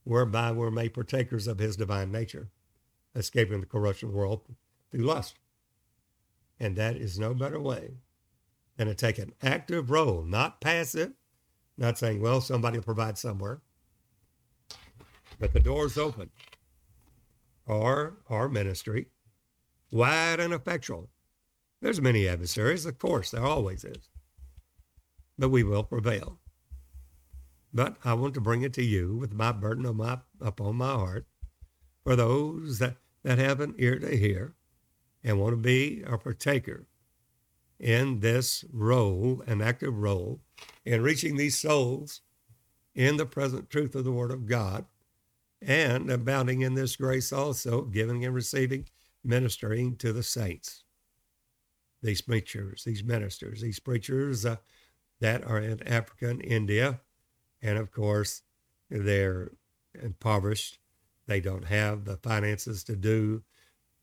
whereby 0.03 0.51
we're 0.51 0.71
made 0.71 0.93
partakers 0.93 1.47
of 1.47 1.59
his 1.59 1.75
divine 1.75 2.11
nature, 2.11 2.49
escaping 3.15 3.60
the 3.60 3.65
corruption 3.65 4.10
of 4.10 4.15
world 4.15 4.41
through 4.91 5.06
lust. 5.06 5.36
And 6.60 6.76
that 6.76 6.95
is 6.95 7.19
no 7.19 7.34
better 7.34 7.60
way 7.60 7.95
than 8.78 8.88
to 8.88 8.95
take 8.95 9.17
an 9.17 9.34
active 9.41 9.91
role, 9.91 10.23
not 10.23 10.62
passive, 10.62 11.13
not 11.78 11.97
saying, 11.97 12.21
well, 12.21 12.41
somebody 12.41 12.78
will 12.78 12.84
provide 12.84 13.17
somewhere, 13.17 13.62
but 15.39 15.54
the 15.54 15.60
door's 15.60 15.97
open. 15.97 16.30
Or 17.65 18.17
our 18.30 18.49
ministry, 18.49 19.08
wide 19.91 20.39
and 20.39 20.54
effectual, 20.54 21.10
there's 21.82 22.02
many 22.02 22.28
adversaries, 22.28 22.86
of 22.86 22.97
course, 22.97 23.32
there 23.32 23.43
always 23.43 23.84
is. 23.84 24.10
But 25.38 25.49
we 25.49 25.63
will 25.63 25.84
prevail. 25.84 26.39
But 27.73 27.97
I 28.06 28.13
want 28.13 28.36
to 28.36 28.41
bring 28.41 28.62
it 28.62 28.73
to 28.73 28.84
you 28.84 29.15
with 29.15 29.34
my 29.34 29.52
burden 29.52 29.86
on 29.86 29.97
my, 29.97 30.19
upon 30.39 30.76
my 30.76 30.93
heart 30.93 31.26
for 32.04 32.15
those 32.15 32.80
that, 32.80 32.97
that 33.23 33.38
have 33.38 33.59
an 33.59 33.75
ear 33.77 33.99
to 33.99 34.15
hear 34.15 34.53
and 35.23 35.39
want 35.39 35.53
to 35.53 35.57
be 35.57 36.03
a 36.05 36.17
partaker 36.17 36.86
in 37.79 38.19
this 38.19 38.63
role, 38.71 39.41
an 39.47 39.62
active 39.62 39.97
role, 39.97 40.41
in 40.86 41.01
reaching 41.01 41.38
these 41.38 41.57
souls 41.57 42.21
in 42.95 43.17
the 43.17 43.25
present 43.25 43.69
truth 43.69 43.95
of 43.95 44.03
the 44.03 44.12
Word 44.12 44.31
of 44.31 44.45
God 44.45 44.86
and 45.62 46.09
abounding 46.09 46.62
in 46.62 46.75
this 46.75 46.95
grace 46.95 47.31
also, 47.31 47.83
giving 47.83 48.25
and 48.25 48.36
receiving, 48.36 48.86
ministering 49.23 49.95
to 49.97 50.13
the 50.13 50.23
saints 50.23 50.83
these 52.03 52.21
preachers, 52.21 52.83
these 52.83 53.03
ministers, 53.03 53.62
these 53.62 53.79
preachers 53.79 54.45
uh, 54.45 54.57
that 55.21 55.43
are 55.45 55.59
in 55.59 55.81
Africa 55.88 56.29
and 56.29 56.43
India. 56.43 56.99
And 57.62 57.77
of 57.77 57.91
course, 57.91 58.41
they're 58.89 59.51
impoverished. 59.99 60.79
They 61.27 61.39
don't 61.39 61.65
have 61.65 62.05
the 62.05 62.17
finances 62.17 62.83
to 62.86 62.95
do 62.95 63.43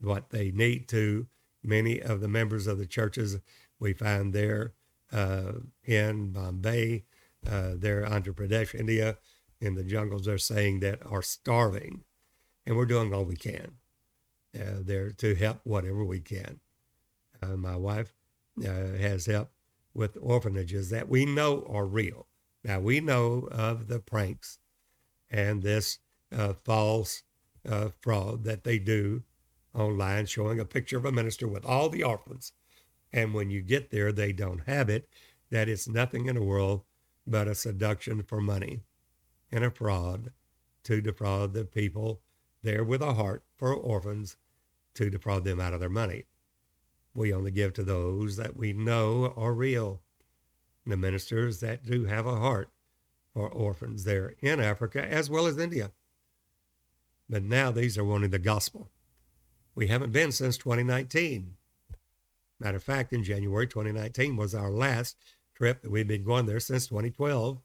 what 0.00 0.30
they 0.30 0.50
need 0.50 0.88
to. 0.88 1.26
Many 1.62 2.00
of 2.00 2.20
the 2.20 2.28
members 2.28 2.66
of 2.66 2.78
the 2.78 2.86
churches 2.86 3.38
we 3.78 3.92
find 3.92 4.32
there 4.32 4.72
uh, 5.12 5.52
in 5.84 6.32
Bombay, 6.32 7.04
uh, 7.46 7.72
they're 7.76 8.04
Andhra 8.04 8.32
Pradesh, 8.32 8.74
India, 8.74 9.18
in 9.60 9.74
the 9.74 9.84
jungles, 9.84 10.24
they're 10.24 10.38
saying 10.38 10.80
that 10.80 11.00
are 11.04 11.22
starving. 11.22 12.04
And 12.64 12.76
we're 12.76 12.86
doing 12.86 13.12
all 13.12 13.24
we 13.24 13.36
can 13.36 13.72
uh, 14.54 14.80
there 14.80 15.10
to 15.10 15.34
help 15.34 15.60
whatever 15.64 16.04
we 16.04 16.20
can 16.20 16.60
uh, 17.42 17.56
my 17.56 17.76
wife 17.76 18.12
uh, 18.60 18.96
has 18.98 19.26
helped 19.26 19.52
with 19.94 20.16
orphanages 20.20 20.90
that 20.90 21.08
we 21.08 21.24
know 21.24 21.66
are 21.68 21.86
real. 21.86 22.26
Now, 22.62 22.80
we 22.80 23.00
know 23.00 23.48
of 23.50 23.88
the 23.88 24.00
pranks 24.00 24.58
and 25.30 25.62
this 25.62 25.98
uh, 26.36 26.54
false 26.64 27.22
uh, 27.68 27.90
fraud 28.00 28.44
that 28.44 28.64
they 28.64 28.78
do 28.78 29.22
online, 29.74 30.26
showing 30.26 30.60
a 30.60 30.64
picture 30.64 30.98
of 30.98 31.04
a 31.04 31.12
minister 31.12 31.48
with 31.48 31.64
all 31.64 31.88
the 31.88 32.02
orphans. 32.02 32.52
And 33.12 33.34
when 33.34 33.50
you 33.50 33.62
get 33.62 33.90
there, 33.90 34.12
they 34.12 34.32
don't 34.32 34.66
have 34.66 34.88
it, 34.88 35.08
that 35.50 35.68
it's 35.68 35.88
nothing 35.88 36.26
in 36.26 36.36
the 36.36 36.42
world 36.42 36.82
but 37.26 37.48
a 37.48 37.54
seduction 37.54 38.22
for 38.22 38.40
money 38.40 38.82
and 39.52 39.64
a 39.64 39.70
fraud 39.70 40.32
to 40.84 41.00
defraud 41.00 41.54
the 41.54 41.64
people 41.64 42.20
there 42.62 42.84
with 42.84 43.02
a 43.02 43.14
heart 43.14 43.44
for 43.56 43.74
orphans 43.74 44.36
to 44.94 45.10
defraud 45.10 45.44
them 45.44 45.60
out 45.60 45.74
of 45.74 45.80
their 45.80 45.90
money. 45.90 46.24
We 47.14 47.32
only 47.32 47.50
give 47.50 47.72
to 47.74 47.84
those 47.84 48.36
that 48.36 48.56
we 48.56 48.72
know 48.72 49.34
are 49.36 49.54
real. 49.54 50.02
the 50.86 50.96
ministers 50.96 51.60
that 51.60 51.84
do 51.84 52.06
have 52.06 52.26
a 52.26 52.36
heart 52.36 52.70
for 53.32 53.48
orphans 53.48 54.04
there 54.04 54.34
in 54.40 54.60
Africa 54.60 55.04
as 55.04 55.30
well 55.30 55.46
as 55.46 55.58
India. 55.58 55.92
But 57.30 57.44
now 57.44 57.70
these 57.70 57.96
are 57.96 58.04
wanting 58.04 58.30
the 58.30 58.40
gospel. 58.40 58.90
We 59.76 59.86
haven't 59.86 60.10
been 60.10 60.32
since 60.32 60.58
2019. 60.58 61.54
Matter 62.58 62.76
of 62.76 62.82
fact, 62.82 63.12
in 63.12 63.22
January 63.22 63.68
2019 63.68 64.36
was 64.36 64.52
our 64.52 64.68
last 64.68 65.16
trip 65.54 65.80
that 65.80 65.92
we've 65.92 66.08
been 66.08 66.24
going 66.24 66.46
there 66.46 66.58
since 66.58 66.88
2012 66.88 67.60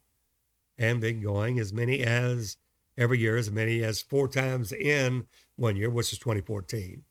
and 0.78 1.02
been 1.02 1.20
going 1.20 1.60
as 1.60 1.74
many 1.74 2.02
as 2.02 2.58
every 2.96 3.18
year, 3.18 3.38
as 3.38 3.50
many 3.50 3.84
as 3.84 4.04
four 4.04 4.28
times 4.28 4.72
in 4.72 5.26
one 5.56 5.76
year, 5.76 5.90
which 5.90 6.14
is 6.14 6.20
2014. 6.20 7.04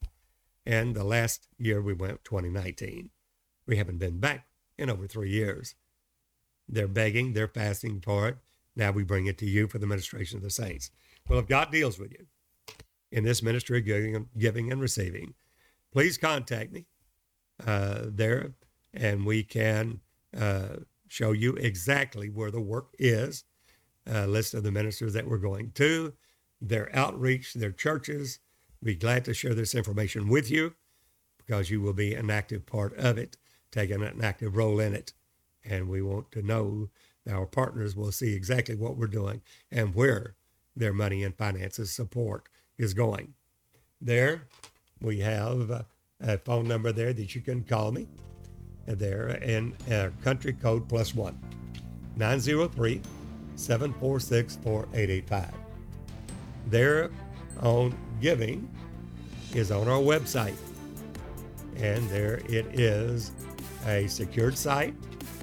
And 0.64 0.94
the 0.94 1.04
last 1.04 1.48
year 1.58 1.82
we 1.82 1.92
went 1.92 2.24
2019. 2.24 3.10
We 3.66 3.76
haven't 3.78 3.98
been 3.98 4.20
back 4.20 4.46
in 4.78 4.88
over 4.88 5.08
three 5.08 5.30
years. 5.30 5.74
They're 6.68 6.86
begging, 6.86 7.32
they're 7.32 7.48
fasting 7.48 8.00
for 8.00 8.28
it. 8.28 8.36
Now 8.76 8.92
we 8.92 9.02
bring 9.02 9.26
it 9.26 9.38
to 9.38 9.46
you 9.46 9.66
for 9.66 9.78
the 9.78 9.86
ministration 9.88 10.36
of 10.36 10.44
the 10.44 10.50
saints. 10.50 10.92
Well, 11.28 11.40
if 11.40 11.48
God 11.48 11.72
deals 11.72 11.98
with 11.98 12.12
you 12.12 12.26
in 13.14 13.22
this 13.22 13.44
ministry 13.44 13.78
of 13.78 13.84
giving, 13.84 14.28
giving 14.36 14.72
and 14.72 14.80
receiving, 14.80 15.34
please 15.92 16.18
contact 16.18 16.72
me 16.72 16.84
uh, 17.64 18.00
there 18.06 18.54
and 18.92 19.24
we 19.24 19.44
can 19.44 20.00
uh, 20.36 20.76
show 21.06 21.30
you 21.30 21.54
exactly 21.54 22.28
where 22.28 22.50
the 22.50 22.60
work 22.60 22.88
is, 22.98 23.44
a 24.04 24.26
list 24.26 24.52
of 24.52 24.64
the 24.64 24.72
ministers 24.72 25.12
that 25.12 25.28
we're 25.28 25.38
going 25.38 25.70
to, 25.76 26.12
their 26.60 26.94
outreach, 26.94 27.54
their 27.54 27.70
churches. 27.70 28.40
Be 28.82 28.96
glad 28.96 29.24
to 29.26 29.34
share 29.34 29.54
this 29.54 29.76
information 29.76 30.28
with 30.28 30.50
you 30.50 30.74
because 31.38 31.70
you 31.70 31.80
will 31.80 31.92
be 31.92 32.14
an 32.14 32.30
active 32.30 32.66
part 32.66 32.96
of 32.96 33.16
it, 33.16 33.36
taking 33.70 34.02
an 34.02 34.24
active 34.24 34.56
role 34.56 34.80
in 34.80 34.92
it. 34.92 35.12
And 35.64 35.88
we 35.88 36.02
want 36.02 36.32
to 36.32 36.42
know 36.42 36.90
our 37.30 37.46
partners 37.46 37.94
will 37.94 38.12
see 38.12 38.34
exactly 38.34 38.74
what 38.74 38.96
we're 38.96 39.06
doing 39.06 39.40
and 39.70 39.94
where 39.94 40.34
their 40.74 40.92
money 40.92 41.22
and 41.22 41.36
finances 41.36 41.92
support 41.92 42.48
is 42.78 42.94
going. 42.94 43.34
There, 44.00 44.42
we 45.00 45.20
have 45.20 45.84
a 46.20 46.38
phone 46.38 46.68
number 46.68 46.92
there 46.92 47.12
that 47.12 47.34
you 47.34 47.40
can 47.40 47.62
call 47.64 47.92
me 47.92 48.06
there 48.86 49.38
and 49.42 49.74
uh, 49.90 50.10
country 50.22 50.52
code 50.52 50.88
plus 50.88 51.14
one 51.14 51.38
903 52.16 53.00
746 53.56 54.56
4885. 54.56 55.54
Their 56.66 57.10
own 57.62 57.96
giving 58.20 58.68
is 59.54 59.70
on 59.70 59.88
our 59.88 60.00
website. 60.00 60.56
And 61.76 62.08
there 62.08 62.40
it 62.48 62.66
is 62.78 63.32
a 63.86 64.06
secured 64.06 64.56
site. 64.56 64.94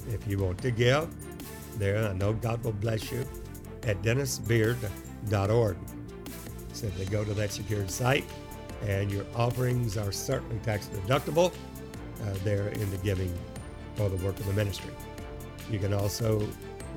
If 0.10 0.28
you 0.28 0.38
want 0.38 0.60
to 0.60 0.72
give, 0.72 1.10
there, 1.78 2.08
I 2.08 2.13
know 2.13 2.34
God 2.34 2.63
will 2.63 2.72
bless 2.74 3.12
you 3.12 3.26
at 3.84 4.02
dennisbeard.org. 4.02 5.78
Simply 6.82 7.06
go 7.06 7.24
to 7.24 7.36
that 7.36 7.52
secured 7.52 7.91
site, 7.91 8.26
and 8.88 9.12
your 9.12 9.24
offerings 9.36 9.98
are 9.98 10.12
certainly 10.12 10.58
tax 10.63 10.88
deductible 10.88 11.54
uh, 12.24 12.34
there 12.44 12.70
in 12.70 12.89
the 12.89 12.98
giving 12.98 13.32
for 13.96 14.10
the 14.10 14.15
work 14.26 14.39
of 14.39 14.48
the 14.48 14.54
ministry. 14.54 14.89
You 15.70 15.78
can 15.78 15.94
also 15.94 16.41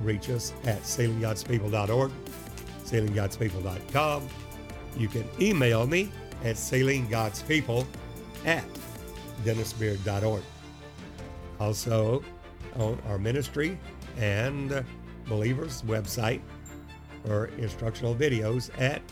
reach 0.01 0.31
us 0.31 0.55
at 0.65 0.81
sealinggodspeople.org, 0.85 2.11
sealinggodspeople.com. 2.85 4.29
You 4.97 5.09
can 5.09 5.29
email 5.39 5.87
me 5.87 6.11
at 6.45 6.57
sealinggodspeople 6.57 7.85
at 8.47 8.65
dennisbeard.org. 9.45 10.43
Also, 11.61 12.25
on 12.77 12.99
our 13.07 13.19
ministry 13.19 13.79
and 14.17 14.83
believers 15.27 15.83
website 15.83 16.41
for 17.27 17.47
instructional 17.59 18.15
videos 18.15 18.71
at 18.81 19.03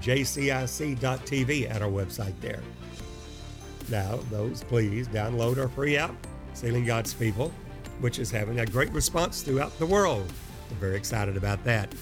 jcic.tv 0.00 1.70
at 1.70 1.82
our 1.82 1.90
website 1.90 2.38
there. 2.40 2.62
Now, 3.88 4.16
those 4.30 4.62
please 4.64 5.08
download 5.08 5.58
our 5.58 5.68
free 5.68 5.96
app, 5.96 6.14
Sealing 6.54 6.84
God's 6.84 7.12
People, 7.14 7.52
which 8.00 8.18
is 8.18 8.30
having 8.30 8.60
a 8.60 8.66
great 8.66 8.90
response 8.92 9.42
throughout 9.42 9.76
the 9.78 9.86
world. 9.86 10.32
We're 10.70 10.76
very 10.76 10.96
excited 10.96 11.36
about 11.36 11.62
that. 11.64 11.92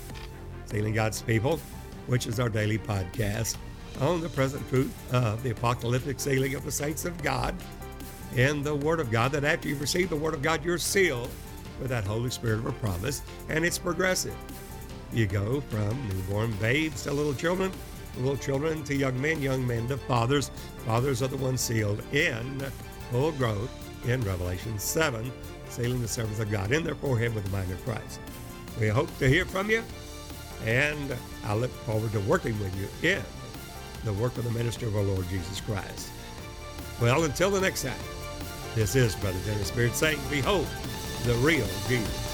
Sealing 0.66 0.94
God's 0.94 1.22
People, 1.22 1.58
which 2.06 2.26
is 2.26 2.38
our 2.40 2.48
daily 2.48 2.78
podcast 2.78 3.56
on 4.00 4.20
the 4.20 4.28
present 4.28 4.68
truth 4.68 4.94
of 5.12 5.42
the 5.42 5.50
apocalyptic 5.50 6.20
sealing 6.20 6.54
of 6.54 6.64
the 6.64 6.70
saints 6.70 7.04
of 7.04 7.20
God 7.22 7.54
in 8.36 8.62
the 8.62 8.74
Word 8.74 9.00
of 9.00 9.10
God, 9.10 9.32
that 9.32 9.44
after 9.44 9.68
you've 9.68 9.80
received 9.80 10.10
the 10.10 10.16
Word 10.16 10.34
of 10.34 10.42
God, 10.42 10.64
you're 10.64 10.78
sealed 10.78 11.30
with 11.80 11.88
that 11.88 12.04
Holy 12.04 12.30
Spirit 12.30 12.58
of 12.58 12.66
a 12.66 12.72
promise, 12.72 13.22
and 13.48 13.64
it's 13.64 13.78
progressive. 13.78 14.36
You 15.12 15.26
go 15.26 15.62
from 15.62 16.08
newborn 16.08 16.52
babes 16.60 17.04
to 17.04 17.12
little 17.12 17.34
children, 17.34 17.72
little 18.18 18.36
children 18.36 18.82
to 18.84 18.94
young 18.94 19.20
men, 19.20 19.40
young 19.40 19.66
men 19.66 19.88
to 19.88 19.96
fathers. 19.96 20.50
Fathers 20.84 21.22
are 21.22 21.28
the 21.28 21.36
ones 21.36 21.60
sealed 21.60 22.02
in 22.12 22.60
full 23.10 23.32
growth 23.32 23.70
in 24.06 24.20
Revelation 24.22 24.78
7, 24.78 25.32
sealing 25.68 26.00
the 26.00 26.08
servants 26.08 26.40
of 26.40 26.50
God 26.50 26.72
in 26.72 26.84
their 26.84 26.94
forehead 26.94 27.34
with 27.34 27.44
the 27.44 27.50
mind 27.50 27.70
of 27.70 27.82
Christ. 27.84 28.20
We 28.80 28.88
hope 28.88 29.16
to 29.18 29.28
hear 29.28 29.44
from 29.44 29.70
you, 29.70 29.82
and 30.64 31.16
I 31.44 31.54
look 31.54 31.70
forward 31.70 32.12
to 32.12 32.20
working 32.20 32.58
with 32.60 32.74
you 33.02 33.10
in 33.10 33.22
the 34.04 34.12
work 34.12 34.36
of 34.36 34.44
the 34.44 34.50
ministry 34.50 34.88
of 34.88 34.96
our 34.96 35.02
Lord 35.02 35.28
Jesus 35.28 35.60
Christ. 35.60 36.10
Well, 37.00 37.24
until 37.24 37.50
the 37.50 37.60
next 37.60 37.82
time, 37.82 37.94
this 38.74 38.94
is 38.94 39.14
Brother 39.16 39.38
Dennis 39.44 39.70
Beard 39.70 39.94
saying, 39.94 40.20
Behold, 40.30 40.66
the 41.24 41.34
real 41.34 41.66
Jesus. 41.88 42.27